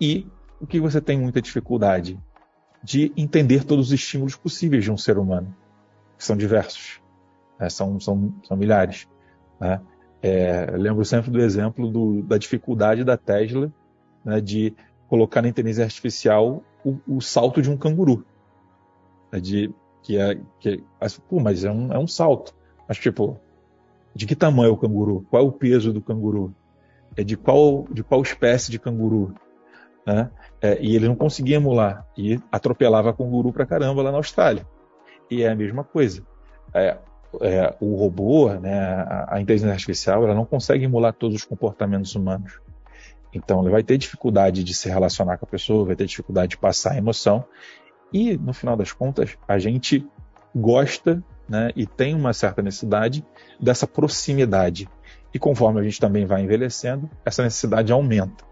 E 0.00 0.26
o 0.60 0.66
que 0.66 0.80
você 0.80 1.00
tem 1.00 1.18
muita 1.18 1.40
dificuldade? 1.40 2.18
De 2.82 3.12
entender 3.16 3.64
todos 3.64 3.88
os 3.88 3.92
estímulos 3.92 4.34
possíveis 4.34 4.82
de 4.82 4.90
um 4.90 4.96
ser 4.96 5.18
humano, 5.18 5.54
que 6.18 6.24
são 6.24 6.36
diversos, 6.36 7.00
né? 7.58 7.68
são, 7.68 8.00
são, 8.00 8.34
são 8.42 8.56
milhares. 8.56 9.06
Né? 9.60 9.80
É, 10.22 10.70
lembro 10.76 11.04
sempre 11.04 11.30
do 11.30 11.40
exemplo 11.40 11.90
do, 11.90 12.22
da 12.22 12.38
dificuldade 12.38 13.02
da 13.02 13.16
Tesla 13.16 13.72
né, 14.24 14.40
de 14.40 14.72
colocar 15.08 15.42
na 15.42 15.48
inteligência 15.48 15.84
artificial 15.84 16.62
o, 16.84 16.98
o 17.06 17.20
salto 17.20 17.60
de 17.60 17.70
um 17.70 17.76
canguru. 17.76 18.24
Né, 19.32 19.40
de, 19.40 19.74
que 20.02 20.16
é, 20.16 20.38
que 20.60 20.82
é, 21.00 21.06
pô, 21.28 21.40
mas 21.40 21.64
é 21.64 21.70
um, 21.70 21.92
é 21.92 21.98
um 21.98 22.06
salto. 22.06 22.54
Mas, 22.88 22.98
tipo, 22.98 23.38
de 24.14 24.26
que 24.26 24.36
tamanho 24.36 24.70
é 24.70 24.72
o 24.72 24.76
canguru? 24.76 25.26
Qual 25.30 25.42
é 25.42 25.46
o 25.46 25.52
peso 25.52 25.92
do 25.92 26.00
canguru? 26.00 26.54
É 27.16 27.24
de 27.24 27.36
qual, 27.36 27.86
de 27.90 28.02
qual 28.02 28.22
espécie 28.22 28.70
de 28.70 28.78
canguru? 28.78 29.34
Né? 30.06 30.30
É, 30.60 30.78
e 30.80 30.94
ele 30.94 31.08
não 31.08 31.16
conseguia 31.16 31.56
emular. 31.56 32.06
E 32.16 32.38
atropelava 32.50 33.12
canguru 33.12 33.52
pra 33.52 33.66
caramba 33.66 34.02
lá 34.02 34.10
na 34.10 34.18
Austrália. 34.18 34.66
E 35.30 35.42
é 35.42 35.50
a 35.50 35.54
mesma 35.54 35.84
coisa. 35.84 36.22
É, 36.74 36.96
é, 37.40 37.74
o 37.80 37.96
robô, 37.96 38.52
né, 38.54 38.78
a, 38.78 39.36
a, 39.36 39.40
inteligência 39.40 39.72
artificial, 39.72 40.24
ela 40.24 40.34
não 40.34 40.44
consegue 40.44 40.84
emular 40.84 41.12
todos 41.12 41.36
os 41.36 41.44
comportamentos 41.44 42.14
humanos. 42.14 42.60
Então, 43.34 43.62
ele 43.62 43.70
vai 43.70 43.82
ter 43.82 43.96
dificuldade 43.96 44.62
de 44.62 44.74
se 44.74 44.88
relacionar 44.88 45.38
com 45.38 45.46
a 45.46 45.48
pessoa, 45.48 45.86
vai 45.86 45.96
ter 45.96 46.06
dificuldade 46.06 46.50
de 46.50 46.58
passar 46.58 46.92
a 46.92 46.98
emoção. 46.98 47.44
E, 48.12 48.36
no 48.36 48.52
final 48.52 48.76
das 48.76 48.92
contas, 48.92 49.36
a 49.48 49.58
gente 49.58 50.06
gosta 50.54 51.22
né, 51.48 51.70
e 51.74 51.86
tem 51.86 52.14
uma 52.14 52.32
certa 52.34 52.60
necessidade 52.60 53.24
dessa 53.58 53.86
proximidade. 53.86 54.88
E 55.32 55.38
conforme 55.38 55.80
a 55.80 55.82
gente 55.82 55.98
também 55.98 56.26
vai 56.26 56.42
envelhecendo, 56.42 57.08
essa 57.24 57.42
necessidade 57.42 57.90
aumenta. 57.90 58.44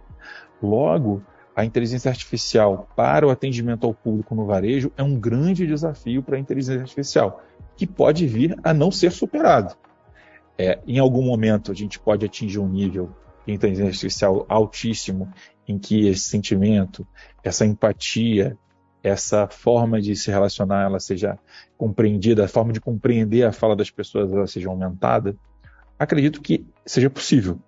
Logo, 0.63 1.23
a 1.61 1.65
inteligência 1.65 2.09
artificial 2.09 2.89
para 2.97 3.27
o 3.27 3.31
atendimento 3.31 3.87
ao 3.87 3.93
público 3.93 4.35
no 4.35 4.47
varejo 4.47 4.91
é 4.97 5.03
um 5.03 5.19
grande 5.19 5.67
desafio 5.67 6.23
para 6.23 6.37
a 6.37 6.41
inteligência 6.41 6.81
artificial 6.81 7.43
que 7.77 7.87
pode 7.87 8.27
vir 8.27 8.57
a 8.65 8.73
não 8.73 8.91
ser 8.91 9.13
superado. 9.13 9.77
É, 10.59 10.79
em 10.87 10.99
algum 10.99 11.23
momento 11.23 11.71
a 11.71 11.75
gente 11.75 11.99
pode 11.99 12.25
atingir 12.25 12.59
um 12.59 12.69
nível 12.69 13.11
de 13.47 13.53
inteligência 13.53 13.89
artificial 13.89 14.47
altíssimo, 14.49 15.31
em 15.69 15.79
que 15.79 16.09
esse 16.09 16.25
sentimento, 16.25 17.07
essa 17.43 17.65
empatia, 17.65 18.57
essa 19.03 19.47
forma 19.47 20.01
de 20.01 20.17
se 20.17 20.31
relacionar, 20.31 20.85
ela 20.85 21.01
seja 21.01 21.39
compreendida, 21.77 22.45
a 22.45 22.49
forma 22.49 22.73
de 22.73 22.81
compreender 22.81 23.45
a 23.45 23.53
fala 23.53 23.77
das 23.77 23.91
pessoas, 23.91 24.33
ela 24.33 24.47
seja 24.47 24.69
aumentada. 24.69 25.37
Acredito 25.99 26.41
que 26.41 26.67
seja 26.85 27.09
possível. 27.09 27.59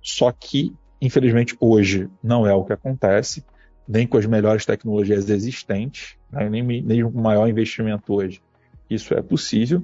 Só 0.00 0.30
que, 0.32 0.72
infelizmente, 1.00 1.56
hoje 1.60 2.08
não 2.22 2.46
é 2.46 2.54
o 2.54 2.64
que 2.64 2.72
acontece, 2.72 3.44
nem 3.88 4.06
com 4.06 4.18
as 4.18 4.26
melhores 4.26 4.66
tecnologias 4.66 5.28
existentes, 5.28 6.16
né, 6.30 6.48
nem, 6.48 6.62
nem 6.62 7.02
com 7.02 7.18
o 7.18 7.22
maior 7.22 7.48
investimento 7.48 8.12
hoje 8.12 8.40
isso 8.88 9.14
é 9.14 9.22
possível 9.22 9.82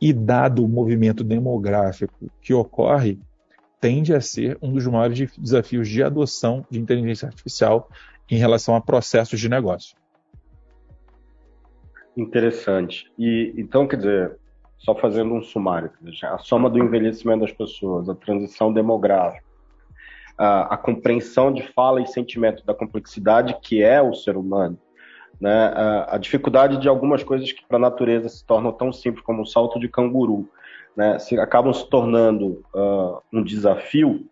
e, 0.00 0.12
dado 0.12 0.64
o 0.64 0.68
movimento 0.68 1.24
demográfico 1.24 2.30
que 2.40 2.54
ocorre, 2.54 3.18
tende 3.80 4.14
a 4.14 4.20
ser 4.20 4.58
um 4.62 4.72
dos 4.72 4.86
maiores 4.86 5.36
desafios 5.36 5.88
de 5.88 6.02
adoção 6.02 6.64
de 6.70 6.78
inteligência 6.78 7.26
artificial 7.26 7.90
em 8.30 8.36
relação 8.36 8.74
a 8.74 8.80
processos 8.80 9.38
de 9.38 9.48
negócio. 9.48 9.96
Interessante. 12.16 13.12
E 13.18 13.52
então, 13.56 13.86
quer 13.86 13.96
dizer, 13.96 14.36
só 14.78 14.94
fazendo 14.94 15.34
um 15.34 15.42
sumário, 15.42 15.90
a 16.24 16.38
soma 16.38 16.70
do 16.70 16.78
envelhecimento 16.78 17.40
das 17.40 17.52
pessoas, 17.52 18.08
a 18.08 18.14
transição 18.14 18.72
demográfica, 18.72 19.45
a, 20.38 20.74
a 20.74 20.76
compreensão 20.76 21.52
de 21.52 21.62
fala 21.72 22.00
e 22.00 22.06
sentimento 22.06 22.64
da 22.64 22.74
complexidade 22.74 23.56
que 23.62 23.82
é 23.82 24.00
o 24.02 24.14
ser 24.14 24.36
humano, 24.36 24.78
né, 25.40 25.72
a, 25.74 26.14
a 26.14 26.18
dificuldade 26.18 26.78
de 26.78 26.88
algumas 26.88 27.22
coisas 27.22 27.50
que 27.52 27.66
para 27.66 27.76
a 27.76 27.80
natureza 27.80 28.28
se 28.28 28.44
tornam 28.44 28.72
tão 28.72 28.92
simples 28.92 29.24
como 29.24 29.42
o 29.42 29.46
salto 29.46 29.78
de 29.78 29.88
canguru, 29.88 30.48
né, 30.96 31.18
se, 31.18 31.38
acabam 31.38 31.72
se 31.72 31.88
tornando 31.88 32.64
uh, 32.74 33.20
um 33.32 33.42
desafio 33.42 34.26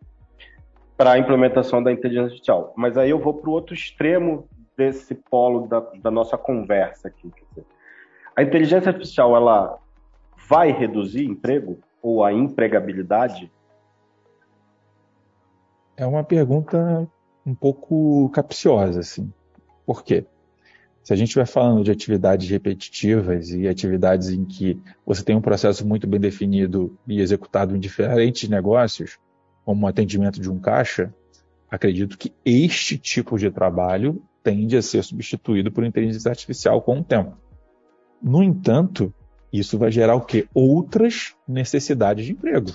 para 0.97 1.13
a 1.13 1.19
implementação 1.19 1.83
da 1.83 1.93
inteligência 1.93 2.29
artificial. 2.29 2.73
Mas 2.77 2.97
aí 2.97 3.11
eu 3.11 3.19
vou 3.19 3.35
para 3.35 3.51
o 3.51 3.53
outro 3.53 3.75
extremo 3.75 4.49
desse 4.77 5.15
polo 5.15 5.67
da, 5.67 5.81
da 5.81 6.11
nossa 6.11 6.39
conversa 6.39 7.09
aqui. 7.09 7.31
A 8.37 8.43
inteligência 8.43 8.91
artificial 8.91 9.37
ela 9.37 9.79
vai 10.49 10.73
reduzir 10.73 11.25
emprego 11.25 11.79
ou 12.03 12.25
a 12.25 12.33
empregabilidade? 12.33 13.51
É 15.97 16.05
uma 16.05 16.25
pergunta 16.25 17.09
um 17.47 17.55
pouco 17.55 18.29
capciosa, 18.31 19.01
assim. 19.01 19.33
Por 19.87 20.03
quê? 20.03 20.25
Se 21.03 21.13
a 21.13 21.17
gente 21.17 21.29
estiver 21.29 21.47
falando 21.47 21.85
de 21.85 21.91
atividades 21.91 22.49
repetitivas 22.49 23.51
e 23.51 23.69
atividades 23.69 24.31
em 24.31 24.45
que 24.45 24.81
você 25.05 25.23
tem 25.23 25.37
um 25.37 25.41
processo 25.41 25.87
muito 25.87 26.07
bem 26.07 26.19
definido 26.19 26.99
e 27.07 27.21
executado 27.21 27.77
em 27.77 27.79
diferentes 27.79 28.49
negócios, 28.49 29.19
como 29.65 29.85
o 29.85 29.89
atendimento 29.89 30.41
de 30.41 30.51
um 30.51 30.59
caixa, 30.59 31.15
acredito 31.71 32.17
que 32.17 32.33
este 32.45 32.97
tipo 32.97 33.39
de 33.39 33.51
trabalho 33.51 34.23
tende 34.43 34.77
a 34.77 34.83
ser 34.83 35.05
substituído 35.05 35.71
por 35.71 35.85
inteligência 35.85 36.31
artificial 36.31 36.81
com 36.81 37.01
o 37.01 37.05
tempo. 37.05 37.37
No 38.23 38.43
entanto, 38.43 39.13
isso 39.53 39.79
vai 39.79 39.93
gerar 39.93 40.17
o 40.17 40.23
quê? 40.23 40.49
Outras 40.55 41.37
necessidades 41.47 42.25
de 42.25 42.33
emprego 42.33 42.73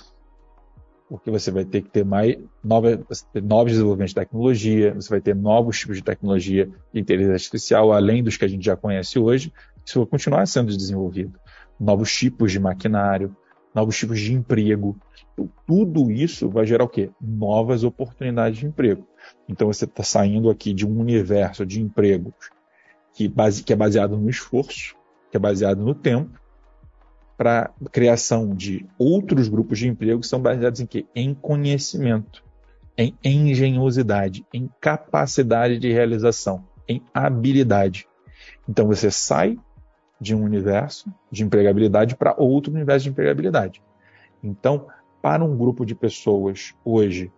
porque 1.10 1.32
você 1.32 1.50
vai 1.50 1.66
ter 1.66 1.82
que 1.82 1.90
ter 1.90 2.06
mais 2.06 2.38
novos 2.64 3.72
desenvolvimentos 3.72 4.12
de 4.12 4.16
tecnologia, 4.16 4.94
você 4.94 5.10
vai 5.10 5.20
ter 5.20 5.36
novos 5.36 5.80
tipos 5.80 5.98
de 5.98 6.04
tecnologia 6.04 6.70
de 6.94 7.00
inteligência 7.00 7.34
artificial, 7.34 7.92
além 7.92 8.24
dos 8.24 8.38
que 8.38 8.46
a 8.46 8.48
gente 8.48 8.64
já 8.64 8.76
conhece 8.76 9.18
hoje, 9.18 9.52
isso 9.84 10.00
vai 10.00 10.08
continuar 10.08 10.46
sendo 10.46 10.76
desenvolvido. 10.76 11.40
Novos 11.80 12.14
tipos 12.16 12.52
de 12.52 12.60
maquinário, 12.60 13.36
novos 13.74 13.98
tipos 13.98 14.20
de 14.20 14.34
emprego. 14.34 14.96
Então, 15.34 15.50
tudo 15.66 16.12
isso 16.12 16.48
vai 16.48 16.66
gerar 16.66 16.84
o 16.84 16.90
quê? 16.90 17.10
Novas 17.20 17.84
oportunidades 17.84 18.60
de 18.60 18.68
emprego. 18.68 19.08
Então 19.48 19.68
você 19.68 19.86
está 19.86 20.04
saindo 20.04 20.50
aqui 20.50 20.74
de 20.74 20.86
um 20.86 21.00
universo 21.00 21.66
de 21.66 21.82
empregos 21.82 22.34
que, 23.14 23.28
base, 23.28 23.64
que 23.64 23.74
é 23.74 23.76
baseado 23.76 24.16
no 24.16 24.30
esforço, 24.30 24.96
que 25.32 25.38
é 25.38 25.40
baseado 25.40 25.84
no 25.84 25.96
tempo, 25.96 26.40
para 27.40 27.72
criação 27.94 28.54
de 28.54 28.86
outros 28.98 29.48
grupos 29.48 29.80
de 29.80 29.88
emprego 29.88 30.20
que 30.20 30.28
são 30.28 30.42
baseados 30.42 30.82
em 30.82 30.86
quê? 30.86 31.06
Em 31.16 31.34
conhecimento, 31.34 32.44
em 32.98 33.16
engenhosidade, 33.24 34.46
em 34.54 34.70
capacidade 34.82 35.80
de 35.80 35.90
realização, 35.90 36.66
em 36.86 37.02
habilidade. 37.14 38.10
Então 38.68 38.88
você 38.88 39.10
sai 39.10 39.58
de 40.20 40.36
um 40.36 40.44
universo 40.44 41.10
de 41.32 41.46
empregabilidade 41.46 42.14
para 42.18 42.36
outro 42.38 42.74
universo 42.74 43.06
de 43.06 43.12
empregabilidade. 43.12 43.82
Então, 44.44 44.88
para 45.22 45.42
um 45.42 45.58
grupo 45.58 45.86
de 45.86 45.96
pessoas 45.96 46.76
hoje 46.84 47.32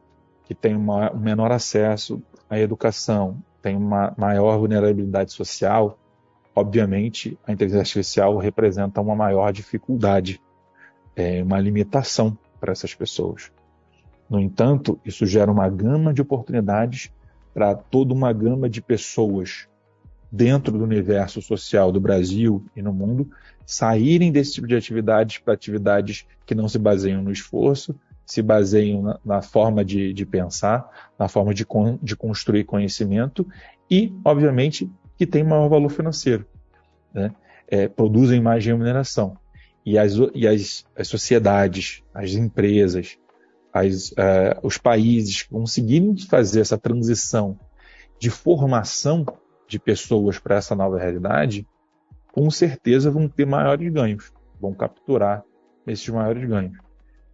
que 0.46 0.55
têm 0.55 0.75
um 0.75 1.20
menor 1.20 1.51
acesso 1.51 2.24
à 2.50 2.60
educação, 2.60 3.38
têm 3.62 3.77
uma 3.77 4.15
maior 4.17 4.58
vulnerabilidade 4.58 5.31
social, 5.31 6.00
obviamente 6.55 7.38
a 7.46 7.51
inteligência 7.51 7.81
artificial 7.81 8.38
representa 8.38 9.01
uma 9.01 9.15
maior 9.15 9.51
dificuldade, 9.51 10.41
é, 11.15 11.41
uma 11.43 11.60
limitação 11.60 12.38
para 12.60 12.72
essas 12.72 12.93
pessoas. 12.93 13.51
No 14.29 14.39
entanto, 14.39 15.00
isso 15.05 15.25
gera 15.25 15.51
uma 15.51 15.67
gama 15.70 16.13
de 16.13 16.22
oportunidades 16.22 17.12
para 17.53 17.75
toda 17.75 18.13
uma 18.13 18.31
gama 18.31 18.70
de 18.70 18.81
pessoas 18.81 19.67
dentro 20.31 20.77
do 20.77 20.84
universo 20.84 21.41
social 21.41 21.91
do 21.91 22.00
Brasil 22.00 22.63
e 22.75 22.81
no 22.81 22.93
mundo 22.93 23.29
saírem 23.65 24.31
desse 24.31 24.53
tipo 24.53 24.67
de 24.67 24.75
atividades 24.75 25.39
para 25.39 25.53
atividades 25.53 26.25
que 26.46 26.55
não 26.55 26.70
se 26.70 26.79
baseiam 26.79 27.22
no 27.22 27.31
esforço, 27.31 27.93
se 28.25 28.41
baseiam 28.41 29.01
na, 29.01 29.20
na 29.25 29.41
forma 29.41 29.84
de, 29.84 30.13
de, 30.13 30.25
pensar, 30.25 31.12
na 31.20 31.27
forma 31.27 31.53
de, 31.53 31.65
con, 31.65 32.00
de 32.01 32.15
construir 32.15 32.63
conhecimento 32.63 33.46
e, 33.89 34.13
obviamente, 34.24 34.89
que 35.21 35.27
tem 35.27 35.43
maior 35.43 35.69
valor 35.69 35.89
financeiro. 35.89 36.47
Né? 37.13 37.31
É, 37.67 37.87
produzem 37.87 38.41
mais 38.41 38.65
remuneração. 38.65 39.37
E, 39.85 39.95
as, 39.95 40.13
e 40.33 40.47
as, 40.47 40.83
as 40.97 41.07
sociedades, 41.07 42.01
as 42.11 42.31
empresas, 42.31 43.19
as, 43.71 44.09
uh, 44.13 44.57
os 44.63 44.79
países 44.79 45.43
conseguirem 45.43 46.17
fazer 46.17 46.61
essa 46.61 46.75
transição 46.75 47.55
de 48.19 48.31
formação 48.31 49.23
de 49.67 49.77
pessoas 49.77 50.39
para 50.39 50.55
essa 50.55 50.73
nova 50.73 50.97
realidade, 50.97 51.67
com 52.31 52.49
certeza 52.49 53.11
vão 53.11 53.29
ter 53.29 53.45
maiores 53.45 53.93
ganhos, 53.93 54.33
vão 54.59 54.73
capturar 54.73 55.43
esses 55.85 56.09
maiores 56.09 56.43
ganhos. 56.49 56.79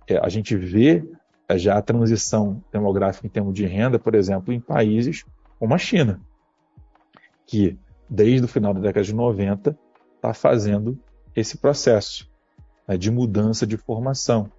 É, 0.09 0.17
a 0.17 0.27
gente 0.27 0.57
vê 0.57 1.09
é, 1.47 1.57
já 1.57 1.77
a 1.77 1.81
transição 1.81 2.61
demográfica 2.69 3.25
em 3.25 3.29
termos 3.29 3.53
de 3.53 3.65
renda, 3.65 3.97
por 3.97 4.13
exemplo, 4.13 4.53
em 4.53 4.59
países 4.59 5.23
como 5.57 5.73
a 5.73 5.77
China, 5.77 6.19
que 7.47 7.79
desde 8.09 8.45
o 8.45 8.47
final 8.47 8.73
da 8.73 8.81
década 8.81 9.05
de 9.05 9.15
90 9.15 9.77
está 10.15 10.33
fazendo 10.33 10.99
esse 11.35 11.57
processo 11.57 12.29
né, 12.87 12.97
de 12.97 13.09
mudança 13.09 13.65
de 13.65 13.77
formação, 13.77 14.51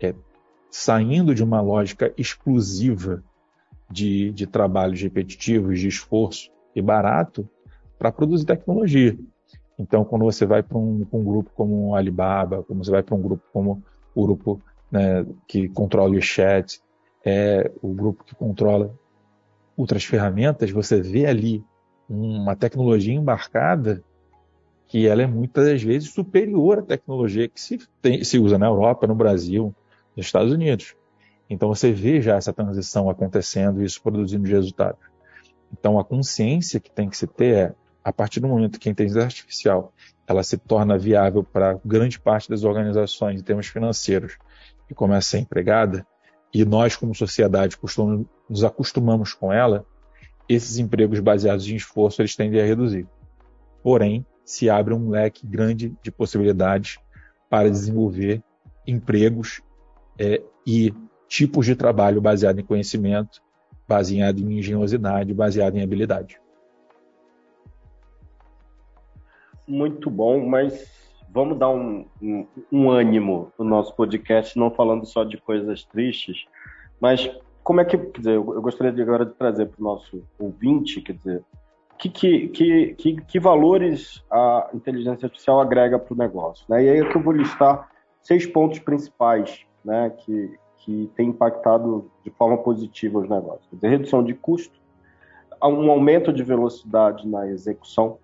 é, 0.00 0.14
saindo 0.70 1.34
de 1.34 1.42
uma 1.42 1.60
lógica 1.60 2.12
exclusiva 2.18 3.22
de, 3.90 4.32
de 4.32 4.46
trabalhos 4.46 5.00
repetitivos, 5.00 5.78
de 5.78 5.88
esforço 5.88 6.50
e 6.74 6.82
barato, 6.82 7.48
para 7.98 8.10
produzir 8.10 8.46
tecnologia. 8.46 9.16
Então, 9.78 10.04
quando 10.04 10.24
você 10.24 10.44
vai 10.44 10.62
para 10.62 10.78
um, 10.78 11.06
um, 11.12 11.24
grupo 11.24 11.50
como 11.54 11.88
o 11.88 11.94
Alibaba, 11.94 12.62
quando 12.62 12.84
você 12.84 12.90
vai 12.90 13.02
para 13.02 13.14
um 13.14 13.22
grupo 13.22 13.44
como 13.52 13.82
o 14.14 14.22
grupo 14.22 14.60
né, 14.90 15.24
que 15.46 15.68
controla 15.68 16.16
o 16.16 16.20
chat, 16.20 16.80
é, 17.24 17.70
o 17.80 17.92
grupo 17.92 18.24
que 18.24 18.34
controla 18.34 18.92
outras 19.76 20.04
ferramentas, 20.04 20.70
você 20.70 21.00
vê 21.00 21.26
ali 21.26 21.64
uma 22.12 22.54
tecnologia 22.54 23.14
embarcada 23.14 24.02
que 24.86 25.06
ela 25.06 25.22
é 25.22 25.26
muitas 25.26 25.82
vezes 25.82 26.10
superior 26.10 26.80
à 26.80 26.82
tecnologia 26.82 27.48
que 27.48 27.60
se, 27.60 27.78
tem, 28.02 28.22
se 28.22 28.38
usa 28.38 28.58
na 28.58 28.66
Europa, 28.66 29.06
no 29.06 29.14
Brasil, 29.14 29.74
nos 30.14 30.26
Estados 30.26 30.52
Unidos. 30.52 30.94
Então 31.48 31.68
você 31.68 31.90
vê 31.90 32.20
já 32.20 32.36
essa 32.36 32.52
transição 32.52 33.08
acontecendo 33.08 33.80
e 33.80 33.86
isso 33.86 34.02
produzindo 34.02 34.46
resultados. 34.46 35.00
Então 35.72 35.98
a 35.98 36.04
consciência 36.04 36.78
que 36.78 36.90
tem 36.90 37.08
que 37.08 37.16
se 37.16 37.26
ter 37.26 37.54
é, 37.54 37.74
a 38.04 38.12
partir 38.12 38.40
do 38.40 38.48
momento 38.48 38.78
que 38.78 38.88
a 38.88 38.92
inteligência 38.92 39.24
artificial 39.24 39.92
ela 40.26 40.42
se 40.42 40.58
torna 40.58 40.98
viável 40.98 41.42
para 41.42 41.80
grande 41.84 42.20
parte 42.20 42.50
das 42.50 42.62
organizações 42.62 43.40
em 43.40 43.44
termos 43.44 43.68
financeiros 43.68 44.36
e 44.90 44.94
começa 44.94 45.18
a 45.18 45.30
ser 45.30 45.38
empregada, 45.38 46.06
e 46.52 46.64
nós 46.64 46.96
como 46.96 47.14
sociedade 47.14 47.78
costumamos, 47.78 48.26
nos 48.48 48.62
acostumamos 48.62 49.32
com 49.32 49.50
ela, 49.50 49.86
esses 50.48 50.78
empregos 50.78 51.20
baseados 51.20 51.68
em 51.68 51.76
esforço 51.76 52.20
eles 52.20 52.36
tendem 52.36 52.60
a 52.60 52.64
reduzir. 52.64 53.06
Porém, 53.82 54.24
se 54.44 54.68
abre 54.68 54.94
um 54.94 55.10
leque 55.10 55.46
grande 55.46 55.96
de 56.02 56.10
possibilidades 56.10 56.98
para 57.48 57.70
desenvolver 57.70 58.42
empregos 58.86 59.62
é, 60.18 60.42
e 60.66 60.92
tipos 61.28 61.66
de 61.66 61.74
trabalho 61.74 62.20
baseado 62.20 62.58
em 62.58 62.64
conhecimento, 62.64 63.42
baseado 63.88 64.38
em 64.38 64.58
engenhosidade, 64.58 65.32
baseado 65.32 65.76
em 65.76 65.82
habilidade. 65.82 66.40
Muito 69.66 70.10
bom, 70.10 70.46
mas 70.46 70.90
vamos 71.30 71.58
dar 71.58 71.70
um, 71.70 72.04
um, 72.20 72.46
um 72.70 72.90
ânimo 72.90 73.52
no 73.58 73.64
nosso 73.64 73.94
podcast, 73.94 74.58
não 74.58 74.70
falando 74.70 75.06
só 75.06 75.24
de 75.24 75.38
coisas 75.38 75.84
tristes, 75.84 76.44
mas 77.00 77.30
como 77.62 77.80
é 77.80 77.84
que, 77.84 77.96
quer 77.96 78.18
dizer, 78.18 78.34
eu 78.34 78.62
gostaria 78.62 78.92
de 78.92 79.02
agora 79.02 79.24
de 79.24 79.32
trazer 79.32 79.66
para 79.66 79.80
o 79.80 79.84
nosso 79.84 80.22
ouvinte, 80.38 81.00
quer 81.00 81.14
dizer, 81.14 81.44
que, 81.98 82.48
que, 82.48 82.94
que, 82.94 83.20
que, 83.20 83.40
valores 83.40 84.24
a 84.30 84.68
inteligência 84.74 85.26
artificial 85.26 85.60
agrega 85.60 85.98
para 85.98 86.12
o 86.12 86.16
negócio. 86.16 86.64
Né? 86.68 86.84
E 86.84 86.90
aí 86.90 86.98
é 86.98 87.08
que 87.08 87.16
eu 87.16 87.22
vou 87.22 87.32
listar 87.32 87.88
seis 88.22 88.44
pontos 88.44 88.80
principais 88.80 89.64
né, 89.84 90.10
que, 90.10 90.58
que 90.78 91.10
têm 91.14 91.28
impactado 91.28 92.10
de 92.24 92.30
forma 92.30 92.58
positiva 92.58 93.20
os 93.20 93.28
negócios. 93.28 93.68
Dizer, 93.72 93.88
redução 93.88 94.24
de 94.24 94.34
custo, 94.34 94.80
um 95.62 95.90
aumento 95.90 96.32
de 96.32 96.42
velocidade 96.42 97.28
na 97.28 97.46
execução, 97.46 98.18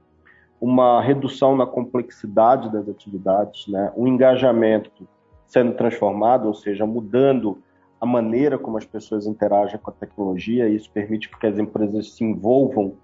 uma 0.61 1.01
redução 1.01 1.57
na 1.57 1.67
complexidade 1.67 2.73
das 2.73 2.89
atividades, 2.89 3.69
né, 3.69 3.93
um 3.97 4.09
engajamento 4.09 5.09
sendo 5.47 5.75
transformado, 5.75 6.49
ou 6.49 6.55
seja, 6.55 6.85
mudando 6.85 7.59
a 8.01 8.07
maneira 8.07 8.59
como 8.59 8.79
as 8.79 8.85
pessoas 8.85 9.27
interagem 9.27 9.79
com 9.79 9.91
a 9.91 9.95
tecnologia, 9.95 10.69
e 10.69 10.77
isso 10.77 10.91
permite 10.91 11.29
que 11.29 11.47
as 11.47 11.59
empresas 11.59 12.13
se 12.13 12.25
envolvam 12.25 12.95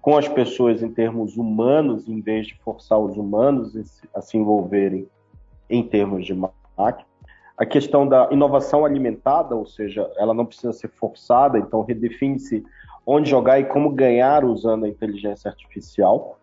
com 0.00 0.16
as 0.16 0.26
pessoas 0.26 0.82
em 0.82 0.90
termos 0.90 1.36
humanos, 1.36 2.08
em 2.08 2.20
vez 2.20 2.46
de 2.46 2.54
forçar 2.56 2.98
os 2.98 3.16
humanos 3.16 4.02
a 4.14 4.20
se 4.20 4.36
envolverem 4.36 5.06
em 5.68 5.82
termos 5.82 6.24
de 6.24 6.34
máquina. 6.34 7.06
A 7.56 7.66
questão 7.66 8.08
da 8.08 8.28
inovação 8.32 8.86
alimentada, 8.86 9.54
ou 9.54 9.66
seja, 9.66 10.10
ela 10.16 10.32
não 10.32 10.46
precisa 10.46 10.72
ser 10.72 10.88
forçada, 10.88 11.58
então 11.58 11.82
redefine-se 11.82 12.64
onde 13.06 13.28
jogar 13.28 13.60
e 13.60 13.64
como 13.64 13.90
ganhar 13.90 14.44
usando 14.44 14.84
a 14.84 14.88
inteligência 14.88 15.50
artificial 15.50 16.38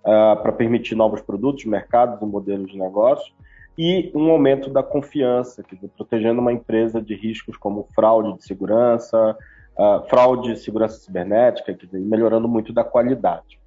uh, 0.00 0.42
para 0.42 0.52
permitir 0.52 0.96
novos 0.96 1.20
produtos, 1.20 1.64
mercados 1.64 2.20
e 2.20 2.26
modelos 2.26 2.70
de 2.70 2.78
negócio. 2.78 3.32
E 3.78 4.10
um 4.14 4.30
aumento 4.30 4.70
da 4.70 4.82
confiança, 4.82 5.62
quer 5.62 5.74
dizer, 5.76 5.90
protegendo 5.96 6.40
uma 6.40 6.52
empresa 6.52 7.00
de 7.00 7.14
riscos 7.14 7.56
como 7.56 7.88
fraude 7.94 8.38
de 8.38 8.44
segurança, 8.44 9.36
uh, 9.76 10.08
fraude 10.08 10.52
e 10.52 10.56
segurança 10.56 10.98
cibernética, 10.98 11.74
quer 11.74 11.86
dizer, 11.86 12.00
melhorando 12.00 12.48
muito 12.48 12.72
da 12.72 12.82
qualidade. 12.82 13.58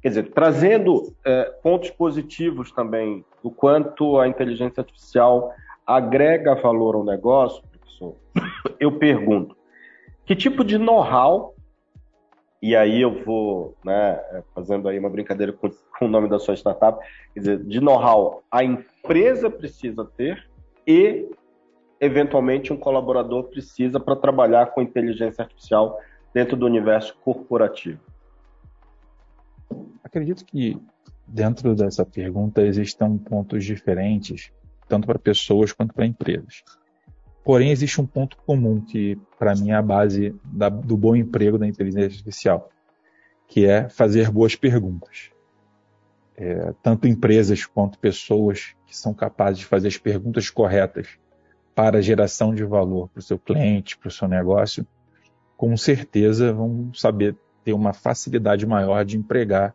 Quer 0.00 0.08
dizer, 0.08 0.32
trazendo 0.32 0.96
uh, 0.96 1.62
pontos 1.62 1.90
positivos 1.90 2.72
também 2.72 3.24
do 3.42 3.50
quanto 3.50 4.18
a 4.18 4.26
inteligência 4.26 4.80
artificial 4.80 5.52
agrega 5.86 6.54
valor 6.54 6.94
ao 6.94 7.04
negócio, 7.04 7.62
professor, 7.68 8.16
eu 8.80 8.98
pergunto, 8.98 9.54
que 10.24 10.34
tipo 10.34 10.64
de 10.64 10.78
know-how, 10.78 11.54
e 12.62 12.74
aí 12.74 13.02
eu 13.02 13.22
vou 13.24 13.76
né, 13.84 14.18
fazendo 14.54 14.88
aí 14.88 14.98
uma 14.98 15.10
brincadeira 15.10 15.52
com, 15.52 15.68
com 15.98 16.06
o 16.06 16.08
nome 16.08 16.28
da 16.30 16.38
sua 16.38 16.54
startup, 16.54 16.98
quer 17.34 17.40
dizer, 17.40 17.58
de 17.62 17.78
know-how 17.78 18.42
a 18.50 18.64
empresa 18.64 18.93
precisa 19.50 20.04
ter 20.04 20.48
e 20.86 21.28
eventualmente 22.00 22.72
um 22.72 22.76
colaborador 22.76 23.44
precisa 23.44 24.00
para 24.00 24.16
trabalhar 24.16 24.66
com 24.66 24.82
inteligência 24.82 25.42
artificial 25.42 26.00
dentro 26.32 26.56
do 26.56 26.66
universo 26.66 27.16
corporativo? 27.24 28.00
Acredito 30.02 30.44
que 30.44 30.76
dentro 31.26 31.74
dessa 31.74 32.04
pergunta 32.04 32.62
existam 32.62 33.16
pontos 33.16 33.64
diferentes, 33.64 34.52
tanto 34.88 35.06
para 35.06 35.18
pessoas 35.18 35.72
quanto 35.72 35.94
para 35.94 36.06
empresas. 36.06 36.62
Porém, 37.42 37.70
existe 37.70 38.00
um 38.00 38.06
ponto 38.06 38.38
comum 38.46 38.80
que, 38.80 39.18
para 39.38 39.54
mim, 39.54 39.70
é 39.70 39.74
a 39.74 39.82
base 39.82 40.34
da, 40.44 40.70
do 40.70 40.96
bom 40.96 41.14
emprego 41.14 41.58
da 41.58 41.66
inteligência 41.66 42.06
artificial, 42.06 42.70
que 43.46 43.66
é 43.66 43.88
fazer 43.88 44.30
boas 44.30 44.56
perguntas. 44.56 45.33
É, 46.36 46.74
tanto 46.82 47.06
empresas 47.06 47.64
quanto 47.64 47.98
pessoas 47.98 48.74
que 48.86 48.96
são 48.96 49.14
capazes 49.14 49.60
de 49.60 49.66
fazer 49.66 49.88
as 49.88 49.96
perguntas 49.96 50.50
corretas 50.50 51.08
para 51.74 52.02
geração 52.02 52.54
de 52.54 52.64
valor 52.64 53.08
para 53.08 53.20
o 53.20 53.22
seu 53.22 53.38
cliente, 53.38 53.96
para 53.96 54.08
o 54.08 54.10
seu 54.10 54.26
negócio, 54.26 54.86
com 55.56 55.76
certeza 55.76 56.52
vão 56.52 56.92
saber 56.92 57.36
ter 57.64 57.72
uma 57.72 57.92
facilidade 57.92 58.66
maior 58.66 59.04
de 59.04 59.16
empregar 59.16 59.74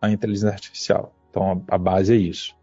a 0.00 0.10
inteligência 0.10 0.50
artificial. 0.50 1.14
Então 1.30 1.64
a, 1.68 1.74
a 1.74 1.78
base 1.78 2.14
é 2.14 2.16
isso. 2.16 2.54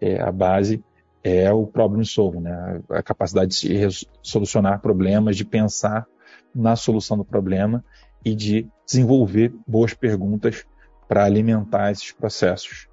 É, 0.00 0.20
a 0.20 0.32
base 0.32 0.84
é 1.22 1.52
o 1.52 1.66
problem 1.66 2.04
solving, 2.04 2.40
né? 2.40 2.80
a 2.90 3.02
capacidade 3.02 3.60
de 3.60 4.06
solucionar 4.22 4.80
problemas, 4.80 5.36
de 5.36 5.44
pensar 5.44 6.06
na 6.54 6.76
solução 6.76 7.16
do 7.16 7.24
problema 7.24 7.84
e 8.24 8.34
de 8.34 8.68
desenvolver 8.86 9.52
boas 9.66 9.94
perguntas 9.94 10.64
para 11.06 11.24
alimentar 11.24 11.90
esses 11.90 12.12
processos 12.12 12.87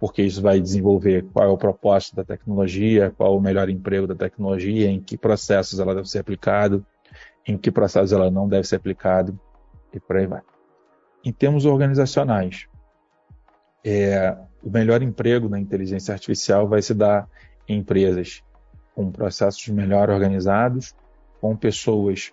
porque 0.00 0.22
isso 0.22 0.40
vai 0.40 0.58
desenvolver 0.58 1.26
qual 1.30 1.44
é 1.46 1.52
o 1.52 1.58
propósito 1.58 2.16
da 2.16 2.24
tecnologia, 2.24 3.12
qual 3.14 3.34
é 3.34 3.36
o 3.36 3.40
melhor 3.40 3.68
emprego 3.68 4.06
da 4.06 4.14
tecnologia, 4.14 4.88
em 4.88 4.98
que 4.98 5.18
processos 5.18 5.78
ela 5.78 5.94
deve 5.94 6.08
ser 6.08 6.20
aplicada, 6.20 6.82
em 7.46 7.58
que 7.58 7.70
processo 7.70 8.14
ela 8.14 8.30
não 8.30 8.48
deve 8.48 8.66
ser 8.66 8.76
aplicado 8.76 9.38
e 9.92 10.00
por 10.00 10.16
aí 10.16 10.26
vai. 10.26 10.40
Em 11.22 11.30
termos 11.30 11.66
organizacionais, 11.66 12.66
é, 13.84 14.34
o 14.62 14.70
melhor 14.70 15.02
emprego 15.02 15.50
na 15.50 15.60
inteligência 15.60 16.14
artificial 16.14 16.66
vai 16.66 16.80
se 16.80 16.94
dar 16.94 17.28
em 17.68 17.78
empresas 17.78 18.42
com 18.94 19.12
processos 19.12 19.68
melhor 19.68 20.08
organizados, 20.08 20.94
com 21.42 21.54
pessoas 21.54 22.32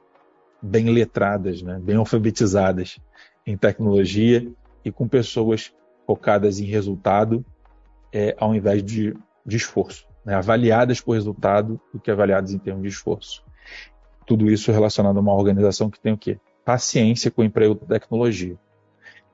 bem 0.61 0.89
letradas, 0.89 1.61
né, 1.61 1.79
bem 1.81 1.97
alfabetizadas 1.97 2.97
em 3.45 3.57
tecnologia 3.57 4.49
e 4.85 4.91
com 4.91 5.05
pessoas 5.05 5.73
focadas 6.05 6.59
em 6.59 6.65
resultado 6.65 7.45
é, 8.13 8.35
ao 8.39 8.53
invés 8.55 8.83
de, 8.83 9.15
de 9.45 9.57
esforço, 9.57 10.07
né, 10.25 10.35
avaliadas 10.35 11.01
por 11.01 11.13
resultado 11.13 11.79
do 11.93 11.99
que 11.99 12.11
avaliadas 12.11 12.53
em 12.53 12.59
termos 12.59 12.83
de 12.83 12.89
esforço. 12.89 13.43
Tudo 14.25 14.49
isso 14.49 14.71
relacionado 14.71 15.17
a 15.17 15.21
uma 15.21 15.33
organização 15.33 15.89
que 15.89 15.99
tem 15.99 16.13
o 16.13 16.17
quê? 16.17 16.39
Paciência 16.65 17.31
com 17.31 17.41
o 17.41 17.45
emprego 17.45 17.75
da 17.75 17.99
tecnologia. 17.99 18.57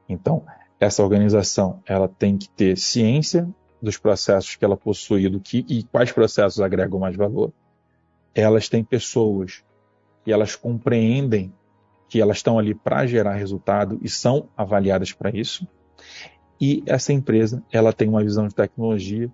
Então, 0.08 0.46
essa 0.80 1.02
organização 1.02 1.82
ela 1.86 2.08
tem 2.08 2.38
que 2.38 2.50
ter 2.50 2.78
ciência 2.78 3.48
dos 3.82 3.98
processos 3.98 4.56
que 4.56 4.64
ela 4.64 4.78
possui 4.78 5.28
do 5.30 5.40
que 5.40 5.66
e 5.68 5.84
quais 5.84 6.12
processos 6.12 6.62
agregam 6.62 7.00
mais 7.00 7.16
valor. 7.16 7.52
Elas 8.34 8.70
têm 8.70 8.84
pessoas 8.84 9.64
que 10.24 10.32
elas 10.32 10.56
compreendem 10.56 11.54
que 12.08 12.22
elas 12.22 12.38
estão 12.38 12.60
ali 12.60 12.76
para 12.76 13.08
gerar 13.08 13.34
resultado 13.34 14.00
e 14.02 14.08
são 14.08 14.48
avaliadas 14.56 15.12
para 15.12 15.32
isso. 15.32 15.68
E 16.66 16.82
essa 16.86 17.12
empresa 17.12 17.62
ela 17.70 17.92
tem 17.92 18.08
uma 18.08 18.24
visão 18.24 18.48
de 18.48 18.56
tecnologia 18.56 19.30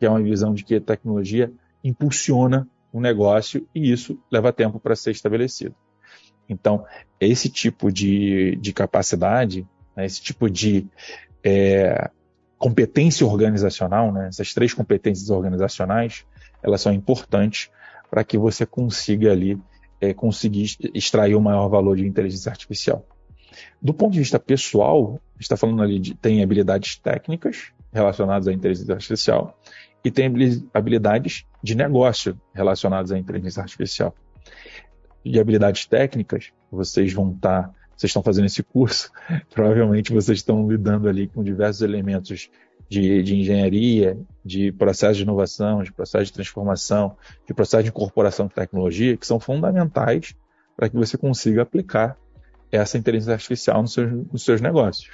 que 0.00 0.04
é 0.04 0.10
uma 0.10 0.20
visão 0.20 0.52
de 0.52 0.64
que 0.64 0.74
a 0.74 0.80
tecnologia 0.80 1.52
impulsiona 1.84 2.68
um 2.92 3.00
negócio 3.00 3.64
e 3.72 3.92
isso 3.92 4.18
leva 4.28 4.52
tempo 4.52 4.80
para 4.80 4.96
ser 4.96 5.12
estabelecido. 5.12 5.76
Então, 6.48 6.84
esse 7.20 7.48
tipo 7.48 7.92
de, 7.92 8.56
de 8.56 8.72
capacidade, 8.72 9.64
né, 9.94 10.04
esse 10.04 10.20
tipo 10.20 10.50
de 10.50 10.88
é, 11.44 12.10
competência 12.58 13.24
organizacional, 13.24 14.10
né, 14.10 14.26
essas 14.26 14.52
três 14.52 14.74
competências 14.74 15.30
organizacionais, 15.30 16.26
elas 16.64 16.80
são 16.80 16.92
importantes 16.92 17.70
para 18.10 18.24
que 18.24 18.36
você 18.36 18.66
consiga 18.66 19.30
ali 19.30 19.56
é, 20.00 20.12
conseguir 20.12 20.76
extrair 20.92 21.36
o 21.36 21.40
maior 21.40 21.68
valor 21.68 21.96
de 21.96 22.04
inteligência 22.04 22.50
artificial. 22.50 23.06
Do 23.80 23.92
ponto 23.92 24.12
de 24.12 24.18
vista 24.18 24.38
pessoal, 24.38 25.20
está 25.38 25.56
falando 25.56 25.82
ali 25.82 25.98
de 25.98 26.14
tem 26.14 26.42
habilidades 26.42 26.96
técnicas 26.96 27.72
relacionadas 27.92 28.48
à 28.48 28.52
inteligência 28.52 28.94
artificial 28.94 29.58
e 30.04 30.10
tem 30.10 30.30
habilidades 30.72 31.44
de 31.62 31.74
negócio 31.74 32.38
relacionadas 32.54 33.12
à 33.12 33.18
inteligência 33.18 33.62
artificial. 33.62 34.14
De 35.24 35.38
habilidades 35.38 35.86
técnicas, 35.86 36.50
vocês 36.70 37.12
vão 37.12 37.30
estar, 37.30 37.62
tá, 37.62 37.74
vocês 37.96 38.10
estão 38.10 38.22
fazendo 38.22 38.46
esse 38.46 38.62
curso, 38.62 39.10
provavelmente 39.54 40.12
vocês 40.12 40.38
estão 40.38 40.68
lidando 40.68 41.08
ali 41.08 41.28
com 41.28 41.44
diversos 41.44 41.82
elementos 41.82 42.50
de, 42.88 43.22
de 43.22 43.36
engenharia, 43.36 44.18
de 44.44 44.72
processo 44.72 45.14
de 45.14 45.22
inovação, 45.22 45.82
de 45.82 45.92
processo 45.92 46.26
de 46.26 46.32
transformação, 46.32 47.16
de 47.46 47.54
processo 47.54 47.84
de 47.84 47.90
incorporação 47.90 48.48
de 48.48 48.54
tecnologia, 48.54 49.16
que 49.16 49.26
são 49.26 49.38
fundamentais 49.38 50.34
para 50.76 50.88
que 50.88 50.96
você 50.96 51.16
consiga 51.16 51.62
aplicar 51.62 52.18
essa 52.72 52.96
inteligência 52.96 53.34
artificial 53.34 53.82
nos 53.82 53.92
seus, 53.92 54.10
nos 54.32 54.44
seus 54.44 54.60
negócios. 54.60 55.10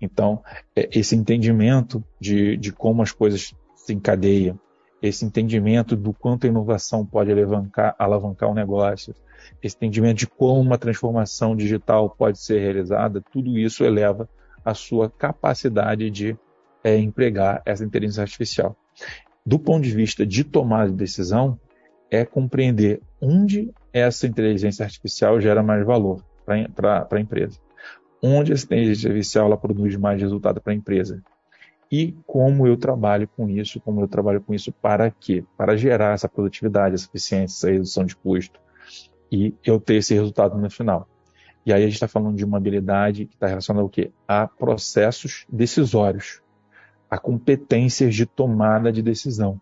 Então, 0.00 0.42
é, 0.76 0.88
esse 0.92 1.16
entendimento 1.16 2.02
de, 2.20 2.56
de 2.56 2.72
como 2.72 3.02
as 3.02 3.10
coisas 3.10 3.52
se 3.74 3.92
encadeiam, 3.92 4.58
esse 5.02 5.24
entendimento 5.24 5.96
do 5.96 6.14
quanto 6.14 6.46
a 6.46 6.48
inovação 6.48 7.04
pode 7.04 7.30
alavancar, 7.30 7.94
alavancar 7.98 8.50
o 8.50 8.54
negócio, 8.54 9.14
esse 9.62 9.76
entendimento 9.76 10.18
de 10.18 10.26
como 10.26 10.60
uma 10.60 10.78
transformação 10.78 11.54
digital 11.54 12.08
pode 12.08 12.38
ser 12.38 12.60
realizada, 12.60 13.22
tudo 13.32 13.58
isso 13.58 13.84
eleva 13.84 14.28
a 14.64 14.72
sua 14.72 15.10
capacidade 15.10 16.10
de 16.10 16.36
é, 16.82 16.96
empregar 16.96 17.60
essa 17.66 17.84
inteligência 17.84 18.22
artificial. 18.22 18.76
Do 19.44 19.58
ponto 19.58 19.82
de 19.82 19.90
vista 19.90 20.24
de 20.24 20.42
tomada 20.42 20.90
de 20.90 20.96
decisão, 20.96 21.58
é 22.10 22.24
compreender 22.24 23.02
onde 23.20 23.70
essa 23.92 24.26
inteligência 24.26 24.84
artificial 24.84 25.40
gera 25.40 25.62
mais 25.62 25.84
valor 25.84 26.22
para 26.44 27.08
a 27.10 27.20
empresa. 27.20 27.58
Onde 28.22 28.52
essa 28.52 28.64
inteligência 28.66 29.08
artificial 29.08 29.46
ela 29.46 29.56
produz 29.56 29.96
mais 29.96 30.20
resultado 30.20 30.60
para 30.60 30.72
a 30.72 30.76
empresa 30.76 31.22
e 31.90 32.12
como 32.26 32.66
eu 32.66 32.76
trabalho 32.76 33.28
com 33.28 33.48
isso, 33.48 33.80
como 33.80 34.00
eu 34.00 34.08
trabalho 34.08 34.40
com 34.40 34.54
isso 34.54 34.72
para 34.72 35.10
quê? 35.10 35.44
Para 35.56 35.76
gerar 35.76 36.14
essa 36.14 36.28
produtividade, 36.28 36.94
essa 36.94 37.06
eficiência, 37.06 37.54
essa 37.54 37.70
redução 37.70 38.04
de 38.04 38.16
custo 38.16 38.58
e 39.30 39.54
eu 39.64 39.78
ter 39.78 39.96
esse 39.96 40.14
resultado 40.14 40.56
no 40.58 40.70
final. 40.70 41.08
E 41.64 41.72
aí 41.72 41.82
a 41.82 41.86
gente 41.86 41.94
está 41.94 42.08
falando 42.08 42.36
de 42.36 42.44
uma 42.44 42.56
habilidade 42.56 43.26
que 43.26 43.34
está 43.34 43.46
relacionada 43.46 43.82
ao 43.82 43.88
quê? 43.88 44.10
A 44.26 44.46
processos 44.46 45.46
decisórios, 45.48 46.42
a 47.08 47.18
competências 47.18 48.14
de 48.14 48.26
tomada 48.26 48.92
de 48.92 49.02
decisão. 49.02 49.60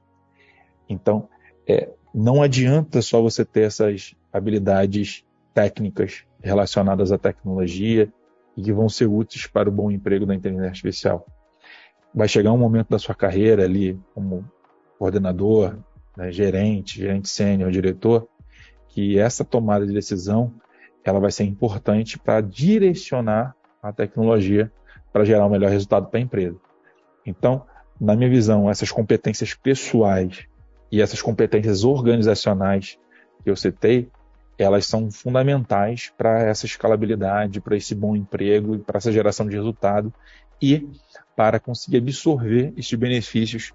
Então, 0.88 1.28
é, 1.66 1.90
não 2.14 2.42
adianta 2.42 3.00
só 3.02 3.20
você 3.20 3.44
ter 3.44 3.62
essas 3.62 4.14
habilidades 4.32 5.24
técnicas 5.54 6.24
relacionadas 6.42 7.12
à 7.12 7.18
tecnologia 7.18 8.12
e 8.56 8.62
que 8.62 8.72
vão 8.72 8.88
ser 8.88 9.06
úteis 9.06 9.46
para 9.46 9.68
o 9.68 9.72
bom 9.72 9.90
emprego 9.90 10.26
da 10.26 10.34
inteligência 10.34 10.68
artificial 10.68 11.26
vai 12.14 12.28
chegar 12.28 12.52
um 12.52 12.58
momento 12.58 12.90
da 12.90 12.98
sua 12.98 13.14
carreira 13.14 13.64
ali, 13.64 13.98
como 14.14 14.44
coordenador, 14.98 15.78
né, 16.16 16.30
gerente, 16.30 16.98
gerente 16.98 17.28
sênior, 17.28 17.70
diretor, 17.70 18.28
que 18.88 19.18
essa 19.18 19.44
tomada 19.44 19.86
de 19.86 19.92
decisão 19.92 20.52
ela 21.04 21.18
vai 21.18 21.32
ser 21.32 21.44
importante 21.44 22.18
para 22.18 22.40
direcionar 22.40 23.56
a 23.82 23.92
tecnologia 23.92 24.70
para 25.12 25.24
gerar 25.24 25.44
o 25.44 25.48
um 25.48 25.50
melhor 25.50 25.70
resultado 25.70 26.08
para 26.08 26.20
a 26.20 26.22
empresa. 26.22 26.56
Então, 27.26 27.66
na 28.00 28.14
minha 28.14 28.30
visão, 28.30 28.70
essas 28.70 28.90
competências 28.90 29.54
pessoais 29.54 30.46
e 30.90 31.00
essas 31.00 31.20
competências 31.20 31.84
organizacionais 31.84 32.98
que 33.42 33.50
eu 33.50 33.56
citei, 33.56 34.08
elas 34.62 34.86
são 34.86 35.10
fundamentais 35.10 36.12
para 36.16 36.42
essa 36.42 36.66
escalabilidade, 36.66 37.60
para 37.60 37.76
esse 37.76 37.94
bom 37.94 38.16
emprego 38.16 38.78
para 38.78 38.98
essa 38.98 39.12
geração 39.12 39.46
de 39.46 39.56
resultado 39.56 40.12
e 40.60 40.88
para 41.36 41.58
conseguir 41.58 41.98
absorver 41.98 42.72
estes 42.76 42.98
benefícios 42.98 43.72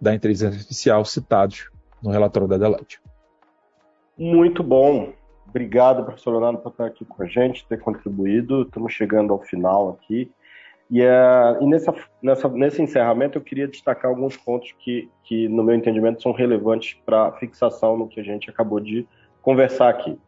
da 0.00 0.14
inteligência 0.14 0.48
artificial 0.48 1.04
citados 1.04 1.70
no 2.02 2.10
relatório 2.10 2.48
da 2.48 2.56
Deloitte. 2.56 3.00
Muito 4.16 4.62
bom. 4.62 5.12
Obrigado, 5.48 6.04
professor 6.04 6.30
Leonardo, 6.30 6.58
por 6.58 6.70
estar 6.70 6.86
aqui 6.86 7.04
com 7.04 7.22
a 7.22 7.26
gente, 7.26 7.66
ter 7.66 7.78
contribuído. 7.80 8.62
Estamos 8.62 8.92
chegando 8.92 9.32
ao 9.32 9.40
final 9.40 9.90
aqui. 9.90 10.30
E, 10.90 11.02
uh, 11.02 11.62
e 11.62 11.66
nessa, 11.66 11.94
nessa, 12.20 12.48
nesse 12.48 12.82
encerramento 12.82 13.38
eu 13.38 13.42
queria 13.42 13.68
destacar 13.68 14.10
alguns 14.10 14.36
pontos 14.36 14.74
que, 14.80 15.08
que 15.22 15.48
no 15.48 15.62
meu 15.62 15.74
entendimento, 15.74 16.20
são 16.20 16.32
relevantes 16.32 16.98
para 17.06 17.28
a 17.28 17.32
fixação 17.32 17.96
no 17.96 18.08
que 18.08 18.18
a 18.18 18.24
gente 18.24 18.50
acabou 18.50 18.80
de 18.80 19.06
conversar 19.40 19.88
aqui. 19.88 20.18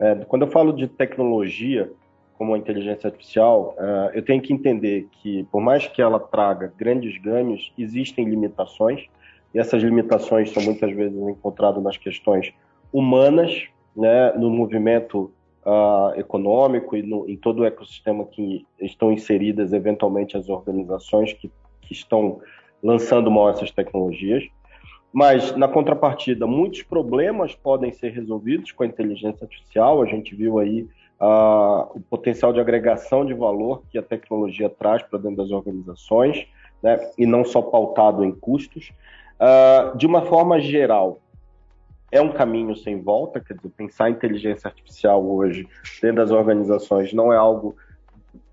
É, 0.00 0.14
quando 0.26 0.42
eu 0.42 0.50
falo 0.50 0.72
de 0.72 0.86
tecnologia, 0.86 1.90
como 2.38 2.54
a 2.54 2.58
inteligência 2.58 3.08
artificial, 3.08 3.74
uh, 3.76 4.14
eu 4.14 4.24
tenho 4.24 4.40
que 4.40 4.52
entender 4.52 5.08
que, 5.10 5.42
por 5.50 5.60
mais 5.60 5.88
que 5.88 6.00
ela 6.00 6.20
traga 6.20 6.72
grandes 6.78 7.20
ganhos, 7.20 7.72
existem 7.76 8.24
limitações, 8.26 9.06
e 9.52 9.58
essas 9.58 9.82
limitações 9.82 10.52
são 10.52 10.62
muitas 10.62 10.92
vezes 10.94 11.18
encontradas 11.20 11.82
nas 11.82 11.96
questões 11.96 12.54
humanas, 12.92 13.66
né, 13.96 14.32
no 14.34 14.50
movimento 14.50 15.32
uh, 15.66 16.18
econômico 16.18 16.96
e 16.96 17.02
no, 17.02 17.28
em 17.28 17.36
todo 17.36 17.60
o 17.60 17.64
ecossistema 17.64 18.24
que 18.24 18.64
estão 18.80 19.10
inseridas, 19.10 19.72
eventualmente, 19.72 20.36
as 20.36 20.48
organizações 20.48 21.32
que, 21.32 21.50
que 21.80 21.92
estão 21.92 22.40
lançando 22.80 23.30
mal 23.32 23.50
essas 23.50 23.72
tecnologias. 23.72 24.44
Mas, 25.12 25.56
na 25.56 25.66
contrapartida, 25.66 26.46
muitos 26.46 26.82
problemas 26.82 27.54
podem 27.54 27.92
ser 27.92 28.10
resolvidos 28.12 28.72
com 28.72 28.82
a 28.82 28.86
inteligência 28.86 29.44
artificial. 29.44 30.02
A 30.02 30.06
gente 30.06 30.34
viu 30.34 30.58
aí 30.58 30.82
uh, 31.20 31.96
o 31.96 32.00
potencial 32.08 32.52
de 32.52 32.60
agregação 32.60 33.24
de 33.24 33.34
valor 33.34 33.82
que 33.90 33.98
a 33.98 34.02
tecnologia 34.02 34.68
traz 34.68 35.02
para 35.02 35.18
dentro 35.18 35.38
das 35.38 35.50
organizações, 35.50 36.46
né, 36.82 36.98
e 37.16 37.26
não 37.26 37.44
só 37.44 37.62
pautado 37.62 38.24
em 38.24 38.32
custos. 38.32 38.92
Uh, 39.40 39.96
de 39.96 40.06
uma 40.06 40.22
forma 40.22 40.60
geral, 40.60 41.20
é 42.10 42.20
um 42.20 42.32
caminho 42.32 42.76
sem 42.76 43.00
volta, 43.00 43.40
quer 43.40 43.54
dizer, 43.54 43.70
pensar 43.70 44.10
inteligência 44.10 44.68
artificial 44.68 45.24
hoje 45.24 45.68
dentro 46.00 46.16
das 46.16 46.30
organizações 46.30 47.12
não 47.12 47.32
é 47.32 47.36
algo 47.36 47.76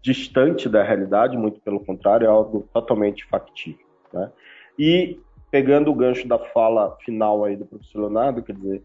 distante 0.01 0.69
da 0.69 0.83
realidade, 0.83 1.37
muito 1.37 1.59
pelo 1.61 1.79
contrário, 1.79 2.25
é 2.25 2.29
algo 2.29 2.67
totalmente 2.73 3.25
factível. 3.25 3.85
Né? 4.13 4.31
E 4.77 5.19
pegando 5.55 5.89
o 5.89 5.95
gancho 5.95 6.27
da 6.27 6.37
fala 6.37 6.97
final 7.05 7.45
aí 7.45 7.55
do 7.55 7.65
professor 7.65 7.99
Leonardo, 8.01 8.43
quer 8.43 8.51
dizer, 8.51 8.83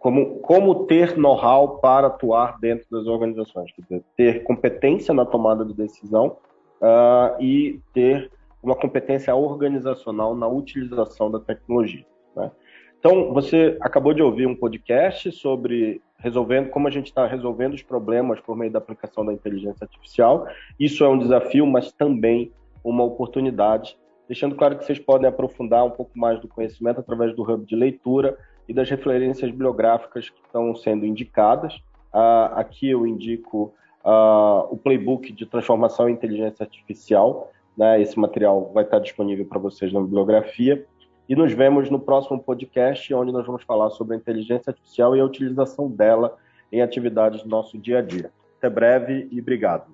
como, 0.00 0.40
como 0.40 0.86
ter 0.86 1.16
know-how 1.16 1.78
para 1.78 2.08
atuar 2.08 2.58
dentro 2.58 2.84
das 2.90 3.06
organizações, 3.06 3.70
dizer, 3.78 4.02
ter 4.16 4.42
competência 4.42 5.14
na 5.14 5.24
tomada 5.24 5.64
de 5.64 5.72
decisão 5.72 6.38
uh, 6.82 7.40
e 7.40 7.80
ter 7.92 8.28
uma 8.60 8.74
competência 8.74 9.32
organizacional 9.36 10.34
na 10.34 10.48
utilização 10.48 11.30
da 11.30 11.38
tecnologia. 11.38 12.04
Né? 12.34 12.50
Então, 12.98 13.32
você 13.32 13.78
acabou 13.80 14.12
de 14.12 14.20
ouvir 14.20 14.48
um 14.48 14.56
podcast 14.56 15.30
sobre 15.30 16.02
resolvendo, 16.18 16.70
como 16.70 16.88
a 16.88 16.90
gente 16.90 17.06
está 17.06 17.24
resolvendo 17.24 17.74
os 17.74 17.84
problemas 17.84 18.40
por 18.40 18.56
meio 18.56 18.72
da 18.72 18.80
aplicação 18.80 19.24
da 19.24 19.32
inteligência 19.32 19.84
artificial. 19.84 20.48
Isso 20.76 21.04
é 21.04 21.08
um 21.08 21.18
desafio, 21.18 21.64
mas 21.68 21.92
também 21.92 22.50
uma 22.82 23.04
oportunidade. 23.04 23.96
Deixando 24.26 24.54
claro 24.54 24.78
que 24.78 24.84
vocês 24.84 24.98
podem 24.98 25.28
aprofundar 25.28 25.84
um 25.84 25.90
pouco 25.90 26.18
mais 26.18 26.40
do 26.40 26.48
conhecimento 26.48 27.00
através 27.00 27.34
do 27.34 27.42
hub 27.42 27.66
de 27.66 27.76
leitura 27.76 28.38
e 28.68 28.72
das 28.72 28.88
referências 28.88 29.50
bibliográficas 29.50 30.30
que 30.30 30.40
estão 30.44 30.74
sendo 30.74 31.04
indicadas. 31.04 31.74
Uh, 32.12 32.54
aqui 32.54 32.88
eu 32.88 33.06
indico 33.06 33.74
uh, 34.04 34.66
o 34.70 34.76
playbook 34.76 35.32
de 35.32 35.44
transformação 35.44 36.08
em 36.08 36.12
inteligência 36.12 36.64
artificial. 36.64 37.52
Né? 37.76 38.00
Esse 38.00 38.18
material 38.18 38.70
vai 38.72 38.84
estar 38.84 38.98
disponível 38.98 39.44
para 39.44 39.58
vocês 39.58 39.92
na 39.92 40.00
bibliografia. 40.00 40.86
E 41.28 41.34
nos 41.34 41.52
vemos 41.52 41.90
no 41.90 41.98
próximo 41.98 42.38
podcast, 42.38 43.12
onde 43.14 43.32
nós 43.32 43.46
vamos 43.46 43.62
falar 43.64 43.90
sobre 43.90 44.14
a 44.14 44.18
inteligência 44.18 44.70
artificial 44.70 45.16
e 45.16 45.20
a 45.20 45.24
utilização 45.24 45.90
dela 45.90 46.36
em 46.70 46.82
atividades 46.82 47.42
do 47.42 47.48
nosso 47.48 47.78
dia 47.78 47.98
a 47.98 48.02
dia. 48.02 48.30
Até 48.58 48.68
breve 48.68 49.28
e 49.30 49.40
obrigado. 49.40 49.93